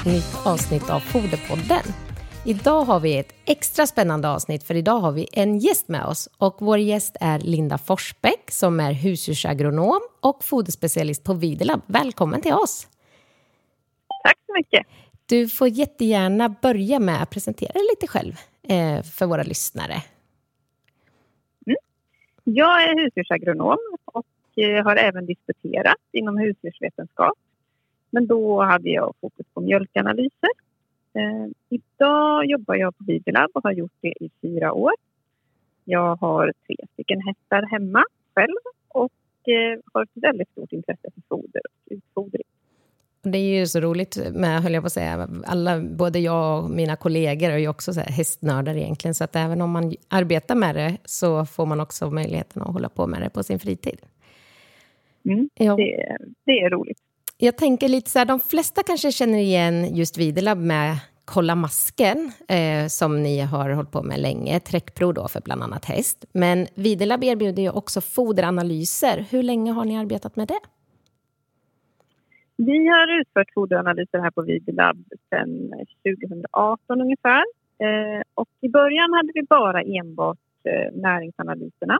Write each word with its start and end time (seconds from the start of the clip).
ett 0.00 0.06
nytt 0.06 0.46
avsnitt 0.46 0.90
av 0.90 1.00
Foderpodden. 1.00 1.84
Idag 2.46 2.84
har 2.84 3.00
vi 3.00 3.18
ett 3.18 3.34
extra 3.44 3.86
spännande 3.86 4.28
avsnitt 4.28 4.62
för 4.62 4.74
idag 4.74 5.00
har 5.00 5.12
vi 5.12 5.28
en 5.32 5.58
gäst 5.58 5.88
med 5.88 6.04
oss 6.04 6.28
och 6.38 6.56
vår 6.58 6.78
gäst 6.78 7.16
är 7.20 7.38
Linda 7.38 7.78
Forsbäck 7.78 8.50
som 8.50 8.80
är 8.80 8.92
husdjursagronom 8.92 10.00
och 10.20 10.44
foderspecialist 10.44 11.24
på 11.24 11.34
Videolab. 11.34 11.80
Välkommen 11.86 12.40
till 12.40 12.52
oss! 12.52 12.88
Tack 14.24 14.38
så 14.46 14.52
mycket. 14.54 14.86
Du 15.26 15.48
får 15.48 15.68
jättegärna 15.68 16.48
börja 16.48 16.98
med 16.98 17.22
att 17.22 17.30
presentera 17.30 17.72
dig 17.72 17.82
lite 17.90 18.06
själv 18.06 18.32
eh, 18.68 19.02
för 19.02 19.26
våra 19.26 19.42
lyssnare. 19.42 20.02
Jag 22.44 22.82
är 22.82 23.04
husdjursagronom 23.04 23.78
och 24.04 24.26
eh, 24.62 24.84
har 24.84 24.96
även 24.96 25.26
disputerat 25.26 25.96
inom 26.12 26.38
husdjursvetenskap. 26.38 27.38
Men 28.10 28.26
då 28.26 28.62
hade 28.62 28.90
jag 28.90 29.14
fokus 29.20 29.46
på 29.54 29.60
mjölkanalyser. 29.60 30.50
Eh, 31.14 31.46
idag 31.68 32.46
jobbar 32.46 32.74
jag 32.74 32.98
på 32.98 33.04
Videolab 33.04 33.50
och 33.54 33.62
har 33.62 33.72
gjort 33.72 33.96
det 34.00 34.14
i 34.20 34.30
fyra 34.42 34.72
år. 34.72 34.92
Jag 35.84 36.16
har 36.16 36.52
tre 36.66 36.76
stycken 36.92 37.20
hästar 37.20 37.62
hemma 37.70 38.04
själv 38.34 38.56
och 38.88 39.48
eh, 39.48 39.78
har 39.92 40.02
ett 40.02 40.10
väldigt 40.14 40.50
stort 40.50 40.72
intresse 40.72 41.08
för 41.14 41.22
foder 41.28 41.62
och 41.64 41.92
utfodring. 41.92 42.42
Det 43.22 43.38
är 43.38 43.58
ju 43.58 43.66
så 43.66 43.80
roligt 43.80 44.18
med, 44.34 44.62
höll 44.62 44.72
jag 44.74 44.82
på 44.82 44.86
att 44.86 44.92
säga, 44.92 45.28
alla, 45.44 45.80
både 45.80 46.18
jag 46.18 46.64
och 46.64 46.70
mina 46.70 46.96
kollegor 46.96 47.50
är 47.50 47.58
ju 47.58 47.68
också 47.68 47.92
så 47.92 48.00
här 48.00 48.08
hästnördar 48.12 48.76
egentligen, 48.76 49.14
så 49.14 49.24
att 49.24 49.36
även 49.36 49.60
om 49.60 49.70
man 49.70 49.94
arbetar 50.08 50.54
med 50.54 50.74
det 50.74 50.96
så 51.04 51.46
får 51.46 51.66
man 51.66 51.80
också 51.80 52.10
möjligheten 52.10 52.62
att 52.62 52.72
hålla 52.72 52.88
på 52.88 53.06
med 53.06 53.22
det 53.22 53.30
på 53.30 53.42
sin 53.42 53.58
fritid. 53.58 53.98
Mm, 55.24 55.48
Ja. 55.54 55.76
det, 55.76 56.16
det 56.44 56.60
är 56.60 56.70
roligt. 56.70 56.98
Jag 57.42 57.56
tänker 57.56 57.88
lite 57.88 58.10
så 58.10 58.18
här, 58.18 58.26
de 58.26 58.40
flesta 58.40 58.82
kanske 58.82 59.12
känner 59.12 59.38
igen 59.38 59.94
just 59.96 60.18
VideLab 60.18 60.58
med 60.58 60.96
Kolla 61.24 61.54
masken, 61.54 62.32
eh, 62.48 62.86
som 62.88 63.22
ni 63.22 63.40
har 63.40 63.70
hållit 63.70 63.90
på 63.90 64.02
med 64.02 64.20
länge, 64.20 64.60
träckprov 64.60 65.14
då 65.14 65.28
för 65.28 65.40
bland 65.40 65.62
annat 65.62 65.84
häst. 65.84 66.24
Men 66.32 66.66
VideLab 66.74 67.24
erbjuder 67.24 67.62
ju 67.62 67.70
också 67.70 68.00
foderanalyser. 68.00 69.24
Hur 69.30 69.42
länge 69.42 69.72
har 69.72 69.84
ni 69.84 69.98
arbetat 69.98 70.36
med 70.36 70.48
det? 70.48 70.60
Vi 72.56 72.88
har 72.88 73.20
utfört 73.20 73.54
foderanalyser 73.54 74.18
här 74.18 74.30
på 74.30 74.42
VideLab 74.42 75.04
sedan 75.30 75.72
2018 76.20 77.00
ungefär. 77.00 77.44
Eh, 77.84 78.22
och 78.34 78.48
I 78.60 78.68
början 78.68 79.12
hade 79.14 79.32
vi 79.34 79.42
bara 79.42 79.82
enbart 79.82 80.38
eh, 80.64 81.00
näringsanalyserna. 81.00 81.98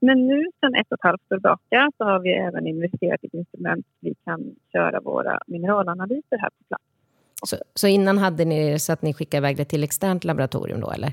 Men 0.00 0.26
nu 0.26 0.44
sedan 0.60 0.74
ett 0.74 0.86
och 0.90 0.98
ett 0.98 1.02
halvt 1.02 1.32
år 1.32 1.36
tillbaka 1.36 1.90
så 1.96 2.04
har 2.04 2.20
vi 2.20 2.32
även 2.32 2.66
investerat 2.66 3.24
i 3.24 3.26
ett 3.26 3.34
instrument 3.34 3.86
vi 4.00 4.14
kan 4.24 4.54
köra 4.72 5.00
våra 5.00 5.40
mineralanalyser 5.46 6.38
här 6.38 6.50
på 6.50 6.64
plats. 6.68 6.84
Så, 7.44 7.56
så 7.74 7.86
innan 7.86 8.18
hade 8.18 8.44
ni 8.44 8.78
så 8.78 8.92
att 8.92 9.02
ni 9.02 9.14
skickade 9.14 9.38
iväg 9.38 9.56
det 9.56 9.64
till 9.64 9.84
externt 9.84 10.24
laboratorium 10.24 10.80
då, 10.80 10.90
eller? 10.90 11.12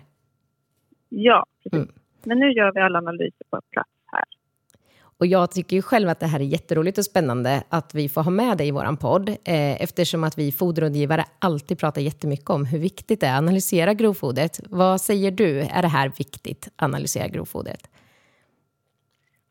Ja, 1.10 1.46
precis. 1.64 1.74
Mm. 1.74 1.94
Men 2.24 2.40
nu 2.40 2.52
gör 2.52 2.72
vi 2.74 2.80
alla 2.80 2.98
analyser 2.98 3.46
på 3.50 3.62
plats 3.72 3.90
här. 4.06 4.24
Och 5.18 5.26
jag 5.26 5.52
tycker 5.52 5.76
ju 5.76 5.82
själv 5.82 6.10
att 6.10 6.20
det 6.20 6.26
här 6.26 6.40
är 6.40 6.44
jätteroligt 6.44 6.98
och 6.98 7.06
spännande 7.06 7.64
att 7.70 7.96
vi 7.96 8.10
får 8.10 8.22
ha 8.24 8.32
med 8.32 8.58
dig 8.58 8.68
i 8.68 8.72
vår 8.72 8.96
podd, 8.96 9.30
eh, 9.30 9.82
eftersom 9.84 10.24
att 10.24 10.38
vi 10.38 10.52
foderrådgivare 10.52 11.26
alltid 11.40 11.80
pratar 11.80 12.02
jättemycket 12.02 12.50
om 12.50 12.66
hur 12.66 12.80
viktigt 12.80 13.20
det 13.20 13.28
är 13.28 13.34
att 13.34 13.40
analysera 13.40 13.94
grovfodret. 13.94 14.60
Vad 14.70 15.02
säger 15.02 15.32
du, 15.32 15.60
är 15.60 15.82
det 15.82 15.88
här 15.88 16.12
viktigt, 16.18 16.70
att 16.76 16.84
analysera 16.84 17.28
grovfodret? 17.28 17.90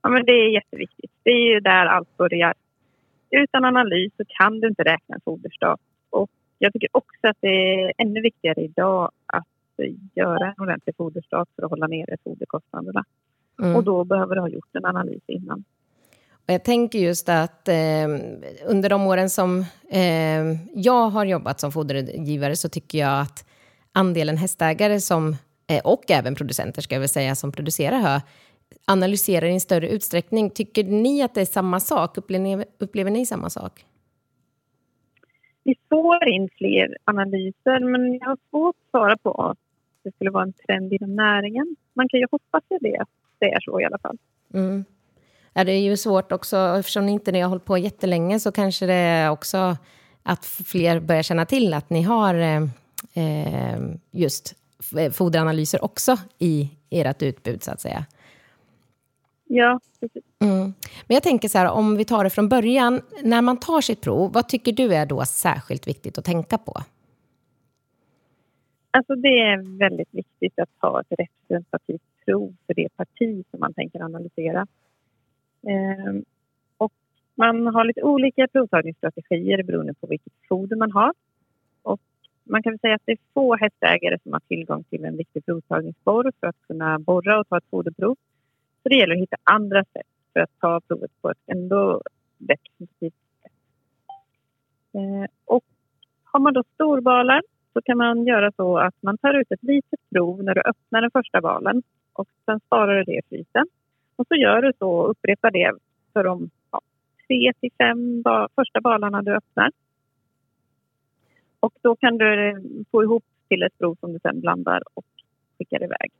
Ja, 0.02 0.08
men 0.08 0.24
det 0.24 0.32
är 0.32 0.54
jätteviktigt. 0.54 1.10
Det 1.22 1.30
är 1.30 1.54
ju 1.54 1.60
där 1.60 1.86
allt 1.86 2.16
börjar. 2.16 2.54
Utan 3.30 3.64
analys 3.64 4.12
så 4.16 4.24
kan 4.28 4.60
du 4.60 4.68
inte 4.68 4.82
räkna 4.82 5.14
en 5.14 5.20
foderstat. 5.24 5.80
Och 6.10 6.30
jag 6.58 6.72
tycker 6.72 6.88
också 6.92 7.28
att 7.28 7.36
det 7.40 7.48
är 7.48 7.92
ännu 7.98 8.20
viktigare 8.20 8.60
idag 8.60 9.10
att 9.26 9.46
göra 10.14 10.46
en 10.46 10.62
ordentlig 10.62 10.96
foderstat 10.96 11.48
för 11.56 11.62
att 11.62 11.70
hålla 11.70 11.86
nere 11.86 12.16
foderkostnaderna. 12.24 13.04
Mm. 13.62 13.76
Och 13.76 13.84
då 13.84 14.04
behöver 14.04 14.34
du 14.34 14.40
ha 14.40 14.48
gjort 14.48 14.76
en 14.76 14.84
analys 14.84 15.22
innan. 15.26 15.64
Och 16.46 16.54
jag 16.54 16.64
tänker 16.64 16.98
just 16.98 17.28
att 17.28 17.68
eh, 17.68 18.08
under 18.66 18.88
de 18.88 19.06
åren 19.06 19.30
som 19.30 19.64
eh, 19.90 20.44
jag 20.74 21.08
har 21.08 21.24
jobbat 21.24 21.60
som 21.60 21.72
foderrådgivare 21.72 22.56
så 22.56 22.68
tycker 22.68 22.98
jag 22.98 23.20
att 23.20 23.48
andelen 23.92 24.36
hästägare 24.36 25.00
som, 25.00 25.36
eh, 25.66 25.80
och 25.84 26.10
även 26.10 26.34
producenter 26.34 26.82
ska 26.82 26.94
jag 26.94 27.00
väl 27.00 27.08
säga, 27.08 27.34
som 27.34 27.52
producerar 27.52 28.00
hö, 28.00 28.20
analyserar 28.84 29.46
i 29.46 29.52
en 29.52 29.60
större 29.60 29.88
utsträckning. 29.88 30.50
Tycker 30.50 30.84
ni 30.84 31.22
att 31.22 31.34
det 31.34 31.40
är 31.40 31.44
samma 31.44 31.80
sak? 31.80 32.18
Upplever 32.18 32.56
ni, 32.56 32.64
upplever 32.78 33.10
ni 33.10 33.26
samma 33.26 33.50
sak? 33.50 33.84
Vi 35.64 35.74
får 35.88 36.28
in 36.28 36.48
fler 36.58 36.96
analyser 37.04 37.80
men 37.80 38.14
jag 38.14 38.26
har 38.26 38.38
svårt 38.50 38.76
att 38.84 38.90
svara 38.90 39.16
på 39.16 39.32
att 39.32 39.58
det 40.04 40.14
skulle 40.14 40.30
vara 40.30 40.42
en 40.42 40.52
trend 40.52 40.92
inom 40.92 41.16
näringen. 41.16 41.76
Man 41.94 42.08
kan 42.08 42.20
ju 42.20 42.26
hoppas 42.30 42.64
på 42.68 42.78
det, 42.80 42.98
att 42.98 43.08
det 43.38 43.52
är 43.52 43.60
så 43.60 43.80
i 43.80 43.84
alla 43.84 43.98
fall. 43.98 44.18
Mm. 44.54 44.84
Ja, 45.52 45.64
det 45.64 45.72
är 45.72 45.80
ju 45.80 45.96
svårt 45.96 46.32
också, 46.32 46.56
eftersom 46.78 47.06
ni 47.06 47.12
inte 47.12 47.32
ni 47.32 47.40
har 47.40 47.48
hållit 47.48 47.64
på 47.64 47.78
jättelänge 47.78 48.40
så 48.40 48.52
kanske 48.52 48.86
det 48.86 48.94
är 48.94 49.30
också 49.30 49.76
att 50.22 50.44
fler 50.44 51.00
börjar 51.00 51.22
känna 51.22 51.44
till 51.46 51.74
att 51.74 51.90
ni 51.90 52.02
har 52.02 52.34
eh, 52.34 52.62
eh, 53.14 53.80
just 54.10 54.54
f- 54.80 55.14
foderanalyser 55.14 55.84
också 55.84 56.16
i 56.38 56.70
ert 56.90 57.22
utbud, 57.22 57.62
så 57.62 57.70
att 57.70 57.80
säga. 57.80 58.06
Ja, 59.54 59.80
precis. 60.00 60.24
Mm. 60.40 60.62
Men 61.06 61.14
jag 61.14 61.22
tänker 61.22 61.48
så 61.48 61.58
här, 61.58 61.72
om 61.72 61.96
vi 61.96 62.04
tar 62.04 62.24
det 62.24 62.30
från 62.30 62.48
början, 62.48 63.00
när 63.22 63.42
man 63.42 63.60
tar 63.60 63.80
sitt 63.80 64.00
prov, 64.00 64.32
vad 64.32 64.48
tycker 64.48 64.72
du 64.72 64.94
är 64.94 65.06
då 65.06 65.24
särskilt 65.24 65.86
viktigt 65.86 66.18
att 66.18 66.24
tänka 66.24 66.58
på? 66.58 66.72
Alltså 68.90 69.14
det 69.14 69.28
är 69.28 69.78
väldigt 69.78 70.08
viktigt 70.10 70.58
att 70.58 70.70
ha 70.78 71.00
ett 71.00 71.06
representativt 71.18 72.02
prov 72.24 72.54
för 72.66 72.74
det 72.74 72.88
parti 72.96 73.44
som 73.50 73.60
man 73.60 73.74
tänker 73.74 74.02
analysera. 74.02 74.66
Ehm, 75.66 76.24
och 76.76 76.92
man 77.34 77.66
har 77.66 77.84
lite 77.84 78.02
olika 78.02 78.48
provtagningsstrategier 78.48 79.62
beroende 79.62 79.94
på 79.94 80.06
vilket 80.06 80.32
foder 80.48 80.76
man 80.76 80.92
har. 80.92 81.12
Och 81.82 82.00
man 82.44 82.62
kan 82.62 82.78
säga 82.78 82.94
att 82.94 83.02
det 83.04 83.12
är 83.12 83.18
få 83.34 83.56
hästägare 83.56 84.18
som 84.22 84.32
har 84.32 84.40
tillgång 84.40 84.84
till 84.84 85.04
en 85.04 85.16
riktig 85.16 85.44
provtagningsborr 85.44 86.32
för 86.40 86.46
att 86.46 86.56
kunna 86.66 86.98
borra 86.98 87.40
och 87.40 87.48
ta 87.48 87.56
ett 87.56 87.70
foderprov. 87.70 88.16
Så 88.82 88.88
det 88.88 88.96
gäller 88.96 89.14
att 89.14 89.20
hitta 89.20 89.36
andra 89.44 89.84
sätt 89.84 90.06
för 90.32 90.40
att 90.40 90.50
ta 90.60 90.80
provet 90.80 91.10
på 91.22 91.30
ett 91.30 91.38
ändå 91.46 92.02
representativt 92.48 93.14
sätt. 93.42 93.52
Eh, 94.94 95.30
och 95.44 95.64
har 96.24 96.40
man 96.40 96.54
då 96.54 96.62
storbalar 96.74 97.42
så 97.72 97.82
kan 97.82 97.98
man 97.98 98.26
göra 98.26 98.52
så 98.52 98.78
att 98.78 98.94
man 99.00 99.18
tar 99.18 99.34
ut 99.34 99.52
ett 99.52 99.62
litet 99.62 100.00
prov 100.10 100.42
när 100.42 100.54
du 100.54 100.60
öppnar 100.60 101.00
den 101.00 101.10
första 101.10 101.40
balen 101.40 101.82
och 102.12 102.28
sen 102.44 102.60
sparar 102.60 102.96
du 102.96 103.04
det 103.04 103.18
i 103.18 103.22
frysen. 103.28 103.66
Och 104.16 104.26
så 104.28 104.34
gör 104.34 104.62
du 104.62 104.72
så 104.78 104.90
och 104.90 105.10
upprepar 105.10 105.50
det 105.50 105.72
för 106.12 106.24
de 106.24 106.50
ja, 106.70 106.80
tre 107.26 107.52
till 107.60 107.70
fem 107.78 108.22
ba- 108.22 108.48
första 108.54 108.80
balarna 108.80 109.22
du 109.22 109.34
öppnar. 109.36 109.70
Och 111.60 111.74
då 111.82 111.96
kan 111.96 112.18
du 112.18 112.62
få 112.90 113.02
ihop 113.02 113.24
till 113.48 113.62
ett 113.62 113.78
prov 113.78 113.96
som 114.00 114.12
du 114.12 114.18
sen 114.22 114.40
blandar 114.40 114.82
och 114.94 115.04
skickar 115.58 115.82
iväg. 115.84 116.12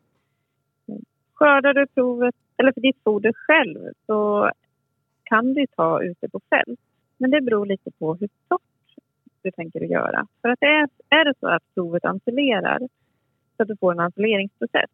Skördar 1.43 1.75
du 1.75 1.87
provet, 1.87 2.35
eller 2.57 2.73
för 2.73 2.81
ditt 2.81 3.03
foder 3.05 3.33
själv, 3.33 3.93
så 4.07 4.51
kan 5.25 5.55
du 5.55 5.67
ta 5.67 6.03
ute 6.03 6.29
på 6.29 6.41
fält. 6.51 6.81
Men 7.19 7.31
det 7.31 7.41
beror 7.41 7.67
lite 7.67 7.91
på 7.91 8.15
hur 8.15 8.29
torrt 8.49 8.97
du 9.43 9.51
tänker 9.51 9.85
att 9.85 9.91
göra. 9.91 10.27
För 10.43 10.49
att 10.49 10.61
det 10.61 10.67
är, 10.67 10.89
är 11.09 11.25
det 11.25 11.35
så 11.41 11.47
att 11.47 11.63
provet 11.75 12.05
ensilerar, 12.05 12.79
så 13.57 13.63
att 13.63 13.69
du 13.69 13.77
får 13.77 13.93
en 13.93 14.01
ensileringsprocess, 14.01 14.91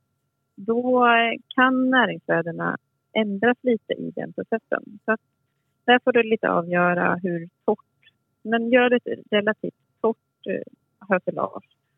då 0.56 1.06
kan 1.54 1.90
näringsvärdena 1.90 2.78
ändras 3.12 3.58
lite 3.62 3.92
i 3.92 4.12
den 4.16 4.32
processen. 4.32 4.98
Så 5.04 5.12
att 5.12 5.20
där 5.84 6.00
får 6.04 6.12
du 6.12 6.22
lite 6.22 6.50
avgöra 6.50 7.18
hur 7.22 7.48
torrt, 7.64 8.12
men 8.42 8.70
gör 8.70 8.90
det 8.90 9.00
relativt 9.30 9.74
torrt 10.00 10.46
eh, 10.46 10.62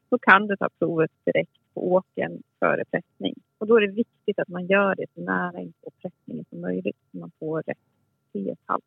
så 0.08 0.18
kan 0.18 0.46
du 0.46 0.56
ta 0.56 0.68
provet 0.78 1.10
direkt 1.24 1.59
på 1.74 1.92
åkern 1.92 2.42
före 2.58 2.84
pressning. 2.84 3.34
Och 3.58 3.66
då 3.66 3.76
är 3.76 3.80
det 3.80 3.92
viktigt 3.92 4.38
att 4.38 4.48
man 4.48 4.66
gör 4.66 4.94
det 4.94 5.06
så 5.14 5.20
nära 5.20 5.60
in 5.60 5.72
på 5.84 5.90
pressningen 6.02 6.44
som 6.50 6.60
möjligt 6.60 6.96
så 7.10 7.18
man 7.18 7.30
får 7.38 7.62
rätt 7.62 7.78
pH-halt. 8.32 8.84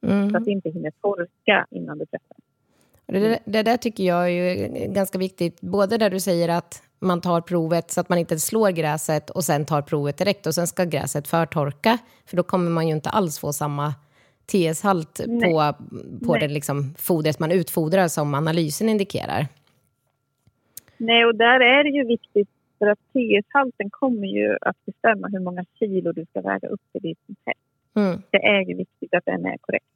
Mm. 0.00 0.30
Så 0.30 0.36
att 0.36 0.44
det 0.44 0.50
inte 0.50 0.70
hinner 0.70 0.90
torka 0.90 1.66
innan 1.70 1.98
du 1.98 2.06
pressar. 2.06 2.36
Det, 3.06 3.38
det 3.44 3.62
där 3.62 3.76
tycker 3.76 4.04
jag 4.04 4.24
är 4.24 4.28
ju 4.28 4.68
ganska 4.92 5.18
viktigt, 5.18 5.60
både 5.60 5.98
där 5.98 6.10
du 6.10 6.20
säger 6.20 6.48
att 6.48 6.82
man 6.98 7.20
tar 7.20 7.40
provet 7.40 7.90
så 7.90 8.00
att 8.00 8.08
man 8.08 8.18
inte 8.18 8.38
slår 8.38 8.70
gräset 8.70 9.30
och 9.30 9.44
sen 9.44 9.64
tar 9.64 9.82
provet 9.82 10.16
direkt 10.16 10.46
och 10.46 10.54
sen 10.54 10.66
ska 10.66 10.84
gräset 10.84 11.28
förtorka. 11.28 11.98
För 12.26 12.36
då 12.36 12.42
kommer 12.42 12.70
man 12.70 12.88
ju 12.88 12.94
inte 12.94 13.10
alls 13.10 13.38
få 13.38 13.52
samma 13.52 13.94
TS-halt 14.46 15.16
på, 15.16 15.74
på 16.26 16.32
Nej. 16.32 16.40
det 16.40 16.48
liksom 16.48 16.94
fodret 16.98 17.38
man 17.38 17.52
utfodrar 17.52 18.08
som 18.08 18.34
analysen 18.34 18.88
indikerar. 18.88 19.48
Nej, 20.96 21.24
och 21.24 21.34
där 21.34 21.60
är 21.60 21.84
det 21.84 21.90
ju 21.90 22.04
viktigt 22.04 22.48
för 22.78 22.86
att 22.86 22.98
TS-halten 22.98 23.90
kommer 23.90 24.26
ju 24.26 24.56
att 24.60 24.76
bestämma 24.86 25.28
hur 25.28 25.40
många 25.40 25.64
kilo 25.78 26.12
du 26.12 26.24
ska 26.30 26.40
väga 26.40 26.68
upp 26.68 26.80
i 26.92 26.98
ditt 26.98 27.18
test. 27.44 27.58
Mm. 27.96 28.22
Det 28.30 28.46
är 28.46 28.60
ju 28.60 28.74
viktigt 28.74 29.14
att 29.14 29.24
den 29.24 29.46
är 29.46 29.56
korrekt. 29.60 29.86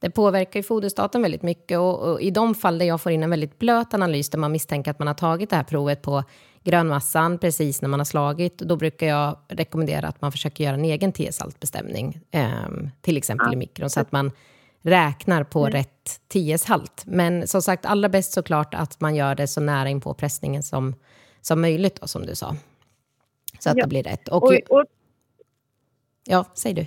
Det 0.00 0.10
påverkar 0.10 0.60
ju 0.60 0.62
foderstaten 0.62 1.22
väldigt 1.22 1.42
mycket 1.42 1.78
och, 1.78 2.12
och 2.12 2.20
i 2.20 2.30
de 2.30 2.54
fall 2.54 2.78
där 2.78 2.86
jag 2.86 3.00
får 3.00 3.12
in 3.12 3.22
en 3.22 3.30
väldigt 3.30 3.58
blöt 3.58 3.94
analys 3.94 4.30
där 4.30 4.38
man 4.38 4.52
misstänker 4.52 4.90
att 4.90 4.98
man 4.98 5.08
har 5.08 5.14
tagit 5.14 5.50
det 5.50 5.56
här 5.56 5.64
provet 5.64 6.02
på 6.02 6.22
grönmassan 6.64 7.38
precis 7.38 7.82
när 7.82 7.88
man 7.88 8.00
har 8.00 8.04
slagit, 8.04 8.58
då 8.58 8.76
brukar 8.76 9.06
jag 9.06 9.36
rekommendera 9.48 10.08
att 10.08 10.20
man 10.20 10.32
försöker 10.32 10.64
göra 10.64 10.74
en 10.74 10.84
egen 10.84 11.12
TS-haltbestämning, 11.12 12.20
ehm, 12.30 12.88
till 13.00 13.16
exempel 13.16 13.46
Ja. 13.46 13.52
i 13.52 13.56
mikron, 13.56 13.90
så 13.90 14.00
att 14.00 14.12
man 14.12 14.30
räknar 14.84 15.44
på 15.44 15.66
rätt 15.66 16.20
TS-halt. 16.32 17.02
Men 17.06 17.46
som 17.48 17.62
sagt, 17.62 17.86
allra 17.86 18.08
bäst 18.08 18.32
såklart 18.32 18.74
att 18.74 19.00
man 19.00 19.14
gör 19.14 19.34
det 19.34 19.46
så 19.46 19.60
nära 19.60 19.88
in 19.88 20.00
på 20.00 20.14
pressningen 20.14 20.62
som, 20.62 20.94
som 21.40 21.60
möjligt, 21.60 22.00
då, 22.00 22.06
som 22.06 22.26
du 22.26 22.34
sa. 22.34 22.56
Så 23.58 23.70
att 23.70 23.76
Ja. 23.76 23.82
det 23.84 23.88
blir 23.88 24.02
rätt. 24.02 24.28
Och, 24.28 24.42
Och, 24.42 24.52
och, 24.70 24.84
ja, 26.28 26.44
säg 26.54 26.72
du. 26.74 26.86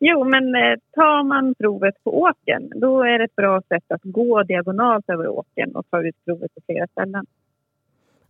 jo, 0.00 0.24
men 0.24 0.54
eh, 0.54 0.78
tar 0.94 1.24
man 1.24 1.54
provet 1.54 1.94
på 2.04 2.20
åken 2.22 2.72
då 2.76 3.02
är 3.02 3.18
det 3.18 3.24
ett 3.24 3.36
bra 3.36 3.62
sätt 3.68 3.84
att 3.88 4.00
gå 4.04 4.42
diagonalt 4.42 5.08
över 5.08 5.28
åken 5.28 5.76
och 5.76 5.84
ta 5.90 6.02
ut 6.02 6.16
provet 6.24 6.54
på 6.54 6.60
flera 6.66 6.86
ställen. 6.86 7.26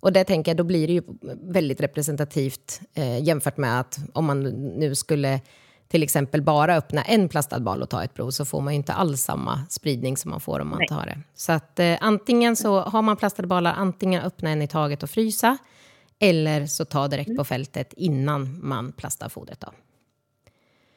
Och 0.01 0.13
det 0.13 0.25
tänker 0.25 0.51
jag, 0.51 0.57
då 0.57 0.65
blir 0.65 0.87
det 0.87 0.93
ju 0.93 1.03
väldigt 1.43 1.81
representativt 1.81 2.81
eh, 2.95 3.23
jämfört 3.23 3.57
med 3.57 3.81
att 3.81 3.99
om 4.13 4.25
man 4.25 4.43
nu 4.79 4.95
skulle 4.95 5.41
till 5.93 6.03
exempel 6.03 6.43
bara 6.43 6.77
öppna 6.77 7.03
en 7.03 7.29
plastad 7.29 7.61
bal 7.61 7.83
och 7.83 7.91
ta 7.91 8.05
ett 8.05 8.15
prov 8.15 8.31
så 8.31 8.45
får 8.45 8.61
man 8.61 8.73
ju 8.73 8.77
inte 8.77 8.93
alls 8.93 9.21
samma 9.21 9.59
spridning 9.69 10.17
som 10.17 10.31
man 10.31 10.41
får 10.41 10.61
om 10.61 10.69
man 10.69 10.79
Nej. 10.79 10.89
tar 10.89 11.07
det. 11.07 11.19
Så 11.35 11.53
att 11.53 11.79
eh, 11.79 11.97
antingen 12.01 12.57
så 12.57 12.81
har 12.81 13.03
man 13.03 13.17
plastade 13.17 13.49
balar, 13.49 13.73
antingen 13.73 14.23
öppna 14.23 14.51
en 14.51 14.63
i 14.63 14.69
taget 14.69 15.03
och 15.03 15.11
frysa 15.11 15.59
eller 16.19 16.67
så 16.67 16.85
ta 16.85 17.09
direkt 17.09 17.29
Mm. 17.29 17.37
på 17.37 17.45
fältet 17.45 17.93
innan 17.93 18.67
man 18.69 18.93
plastar 18.93 19.29
fodret. 19.29 19.61
Då. 19.61 19.69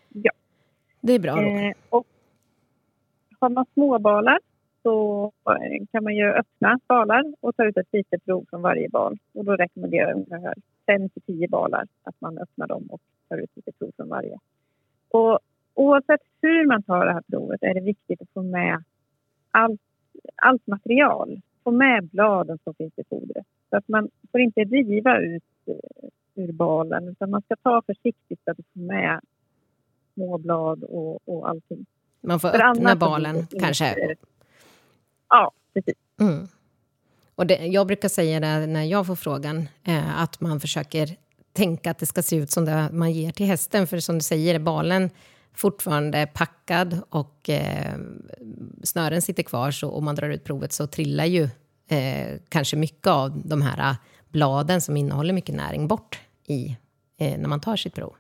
Ja. 0.10 0.32
Det 1.02 1.14
är 1.14 1.20
bra. 1.20 1.44
Eh, 1.44 1.74
och 1.90 2.04
har 3.40 3.50
man 3.50 3.66
småbalar 3.74 4.40
så 4.84 5.26
eh, 5.50 5.86
kan 5.92 6.04
man 6.04 6.16
ju 6.16 6.26
öppna 6.34 6.80
balar 6.88 7.24
och 7.42 7.56
ta 7.56 7.66
ut 7.66 7.78
ett 7.78 7.88
litet 7.92 8.26
prov 8.26 8.46
från 8.50 8.62
varje 8.62 8.90
bal. 8.90 9.18
Och 9.34 9.46
då 9.46 9.56
rekommenderar 9.56 10.08
jag 10.10 10.16
ungefär 10.16 10.54
5 10.88 11.10
till 11.10 11.22
10 11.22 11.48
balar 11.48 11.88
att 12.04 12.16
man 12.22 12.38
öppnar 12.38 12.68
dem 12.68 12.88
och 12.90 13.02
tar 13.30 13.38
ut 13.38 13.50
lite 13.56 13.72
prov 13.72 13.92
från 13.98 14.10
varje. 14.10 14.40
Och 15.16 15.40
oavsett 15.74 16.22
hur 16.42 16.68
man 16.68 16.84
tar 16.84 17.06
det 17.06 17.14
här 17.14 17.24
provet 17.30 17.64
är 17.64 17.74
det 17.74 17.82
viktigt 17.82 18.22
att 18.22 18.30
få 18.34 18.42
med 18.42 18.84
allt, 19.52 19.82
allt 20.36 20.68
material. 20.68 21.42
Få 21.64 21.72
med 21.72 22.08
bladen 22.08 22.60
som 22.64 22.74
finns 22.74 22.94
i 22.98 23.04
fodret. 23.10 23.46
Så 23.70 23.78
att 23.78 23.88
man 23.88 24.10
får 24.32 24.42
inte 24.42 24.60
riva 24.60 25.20
ut 25.20 25.44
eh, 25.66 26.10
ur 26.36 26.52
balen 26.52 27.08
utan 27.08 27.30
man 27.30 27.42
ska 27.42 27.56
ta 27.56 27.82
försiktigt 27.82 28.40
så 28.46 28.52
att 28.52 28.58
får 28.58 28.80
med 28.80 29.22
små 30.14 30.38
blad 30.38 30.84
och, 30.84 31.20
och 31.26 31.50
allting. 31.50 31.86
Man 32.22 32.40
får 32.40 32.50
För 32.50 32.72
öppna 32.72 32.96
balen 32.96 33.48
kanske. 33.60 34.16
Ja, 35.30 35.52
precis. 35.74 35.96
Mm. 36.20 36.48
Och 37.36 37.48
det, 37.48 37.66
jag 37.66 37.88
brukar 37.88 38.10
säga 38.10 38.40
det 38.40 38.68
när 38.68 38.84
jag 38.84 39.08
får 39.08 39.16
frågan, 39.16 39.58
eh, 39.84 40.22
att 40.22 40.42
man 40.42 40.60
försöker 40.60 41.18
tänka 41.56 41.92
att 41.92 41.98
det 41.98 42.06
ska 42.06 42.22
se 42.22 42.36
ut 42.36 42.52
som 42.52 42.66
det 42.66 42.90
man 42.92 43.12
ger 43.12 43.32
till 43.32 43.46
hästen. 43.46 43.88
För 43.88 44.00
som 44.00 44.16
du 44.16 44.22
säger, 44.22 44.60
balen 44.60 45.10
fortfarande 45.54 46.28
packad 46.34 47.00
och 47.10 47.50
eh, 47.50 47.96
snören 48.84 49.22
sitter 49.22 49.44
kvar 49.44 49.72
så 49.72 49.92
om 49.92 50.06
man 50.06 50.16
drar 50.16 50.30
ut 50.30 50.44
provet 50.44 50.74
så 50.74 50.88
trillar 50.88 51.26
ju 51.26 51.44
eh, 51.90 52.40
kanske 52.50 52.78
mycket 52.78 53.08
av 53.08 53.42
de 53.48 53.62
här 53.62 53.96
bladen 54.30 54.82
som 54.82 54.98
innehåller 54.98 55.34
mycket 55.34 55.56
näring 55.56 55.88
bort 55.88 56.20
i, 56.48 56.78
eh, 57.18 57.40
när 57.40 57.48
man 57.48 57.60
tar 57.60 57.76
sitt 57.76 57.96
prov. 57.96 58.14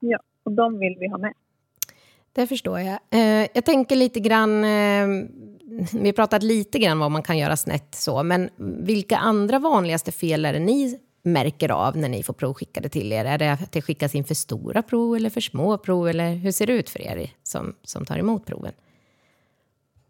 Ja, 0.00 0.18
och 0.44 0.52
de 0.52 0.78
vill 0.78 0.96
vi 1.00 1.08
ha 1.08 1.18
med. 1.18 1.32
Det 2.32 2.46
förstår 2.46 2.80
jag. 2.80 2.98
Eh, 3.10 3.48
jag 3.54 3.64
tänker 3.64 3.96
lite 3.96 4.20
grann... 4.20 4.64
Eh, 4.64 5.06
vi 5.92 6.08
har 6.08 6.12
pratat 6.12 6.42
lite 6.42 6.78
grann 6.78 6.98
vad 6.98 7.10
man 7.10 7.22
kan 7.22 7.38
göra 7.38 7.56
snett, 7.56 7.94
så, 7.94 8.22
men 8.22 8.50
vilka 8.84 9.16
andra 9.16 9.58
vanligaste 9.58 10.12
fel 10.12 10.44
är 10.44 10.52
det 10.52 10.58
ni 10.58 10.98
märker 11.22 11.70
av 11.70 11.96
när 11.96 12.08
ni 12.08 12.22
får 12.22 12.34
prov 12.34 12.54
skickade 12.54 12.88
till 12.88 13.12
er? 13.12 13.24
Är 13.24 13.38
det 13.38 13.52
att 13.52 13.72
det 13.72 13.82
skickas 13.82 14.14
in 14.14 14.24
för 14.24 14.34
stora 14.34 14.82
prov 14.82 15.16
eller 15.16 15.30
för 15.30 15.40
små 15.40 15.78
prov? 15.78 16.08
Eller 16.08 16.34
hur 16.34 16.50
ser 16.50 16.66
det 16.66 16.72
ut 16.72 16.90
för 16.90 17.02
er 17.02 17.30
som, 17.42 17.74
som 17.82 18.04
tar 18.04 18.18
emot 18.18 18.46
proven? 18.46 18.72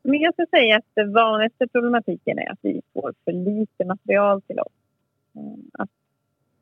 Men 0.02 0.20
jag 0.20 0.34
skulle 0.34 0.46
säga 0.46 0.76
att 0.76 0.84
den 0.94 1.12
vanligaste 1.12 1.68
problematiken 1.68 2.38
är 2.38 2.52
att 2.52 2.58
vi 2.62 2.82
får 2.92 3.14
för 3.24 3.32
lite 3.32 3.84
material 3.84 4.42
till 4.42 4.58
oss. 4.58 4.72
Eh, 5.36 5.82
att, 5.82 5.90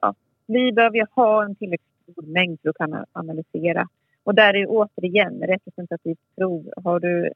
ja, 0.01 0.15
vi 0.47 0.73
behöver 0.73 1.07
ha 1.15 1.45
en 1.45 1.55
tillräckligt 1.55 2.13
stor 2.13 2.23
mängd 2.23 2.61
för 2.63 2.69
att 2.69 2.77
kunna 2.77 3.07
analysera. 3.13 3.89
Och 4.25 4.35
där 4.35 4.55
är 4.55 4.67
återigen 4.69 5.41
representativt 5.41 6.19
prov. 6.37 6.71
Har 6.85 7.01
du 7.01 7.33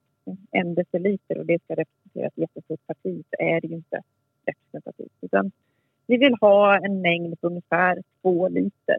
en 0.50 0.75
deciliter 0.75 1.38
och 1.38 1.46
det 1.46 1.62
ska 1.62 1.75
representera 1.75 2.26
ett 2.26 2.38
jättestort 2.38 2.87
parti 2.87 3.25
så 3.31 3.43
är 3.43 3.60
det 3.60 3.67
ju 3.67 3.75
inte 3.75 4.00
representativt. 4.46 5.12
Utan 5.20 5.50
vi 6.06 6.17
vill 6.17 6.35
ha 6.41 6.79
en 6.79 7.01
mängd 7.01 7.41
på 7.41 7.47
ungefär 7.47 8.03
två 8.23 8.49
liter. 8.49 8.97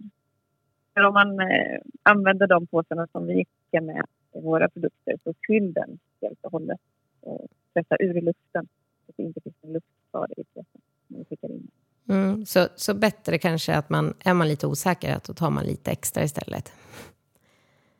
För 0.93 1.03
om 1.03 1.13
man 1.13 1.39
eh, 1.39 1.79
använder 2.03 2.47
de 2.47 2.67
påsarna 2.67 3.07
som 3.11 3.27
vi 3.27 3.35
skickar 3.35 3.81
med 3.81 4.05
våra 4.33 4.69
produkter 4.69 5.17
så 5.23 5.33
fyll 5.47 5.73
den 5.73 5.99
helt 6.21 6.39
och 6.41 6.51
hållet 6.51 6.79
och 7.21 7.47
pressa 7.73 7.95
ur 7.99 8.21
luften 8.21 8.67
så 9.05 9.09
att 9.11 9.17
det 9.17 9.23
inte 9.23 9.41
finns 9.41 9.55
någon 9.61 9.73
luft 9.73 9.85
kvar 10.11 10.27
i 10.37 10.43
påsen 10.43 10.81
när 11.07 11.19
vi 11.19 11.25
skickar 11.25 11.51
in. 11.51 11.67
Mm, 12.09 12.45
så, 12.45 12.67
så 12.75 12.93
bättre 12.93 13.37
kanske 13.37 13.75
att 13.75 13.89
man, 13.89 14.13
är 14.25 14.33
man 14.33 14.47
lite 14.47 14.67
osäker, 14.67 15.15
att 15.15 15.23
då 15.23 15.33
tar 15.33 15.49
man 15.49 15.65
lite 15.65 15.91
extra 15.91 16.23
istället. 16.23 16.73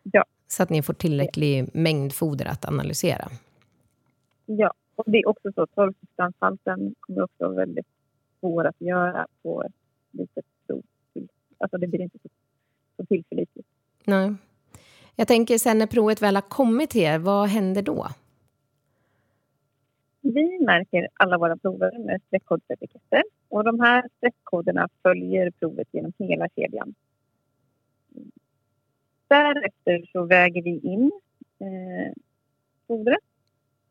Ja. 0.04 0.26
Så 0.48 0.64
att 0.64 0.70
ni 0.70 0.82
får 0.82 0.94
tillräcklig 0.94 1.70
mängd 1.74 2.14
foder 2.14 2.46
att 2.46 2.66
analysera. 2.66 3.28
Ja, 4.46 4.74
och 4.96 5.04
det 5.08 5.18
är 5.18 5.28
också 5.28 5.52
så 5.56 5.68
torrsubstanshalten 5.68 6.96
kommer 7.00 7.22
också 7.24 7.44
vara 7.44 7.56
väldigt 7.56 7.88
svår 8.46 8.66
att 8.66 8.82
göra 8.82 9.28
på 9.42 9.64
litet 10.12 10.46
prov. 10.68 10.84
Alltså 11.58 11.78
det 11.78 11.88
blir 11.88 12.02
inte 12.02 12.18
så, 12.24 12.30
så 12.98 13.06
tillförlitligt. 13.06 13.68
Nej. 14.04 14.34
Jag 15.16 15.28
tänker 15.28 15.58
sen 15.58 15.78
när 15.78 15.88
provet 15.88 16.22
väl 16.22 16.36
har 16.36 16.42
kommit 16.42 16.90
till 16.90 17.02
er, 17.02 17.20
vad 17.20 17.48
händer 17.50 17.82
då? 17.82 18.08
Vi 20.22 20.60
märker 20.66 21.08
alla 21.14 21.38
våra 21.38 21.58
prover 21.58 22.00
med 22.00 22.22
streckkodsetiketter 22.28 23.24
och 23.50 23.64
de 23.64 23.80
här 23.80 24.10
streckkoderna 24.18 24.90
följer 25.04 25.52
provet 25.52 25.88
genom 25.92 26.14
hela 26.18 26.48
kedjan. 26.56 26.94
Därefter 29.28 30.10
så 30.12 30.24
väger 30.24 30.62
vi 30.62 30.80
in 30.84 31.12
eh, 31.60 32.14
fodret 32.88 33.20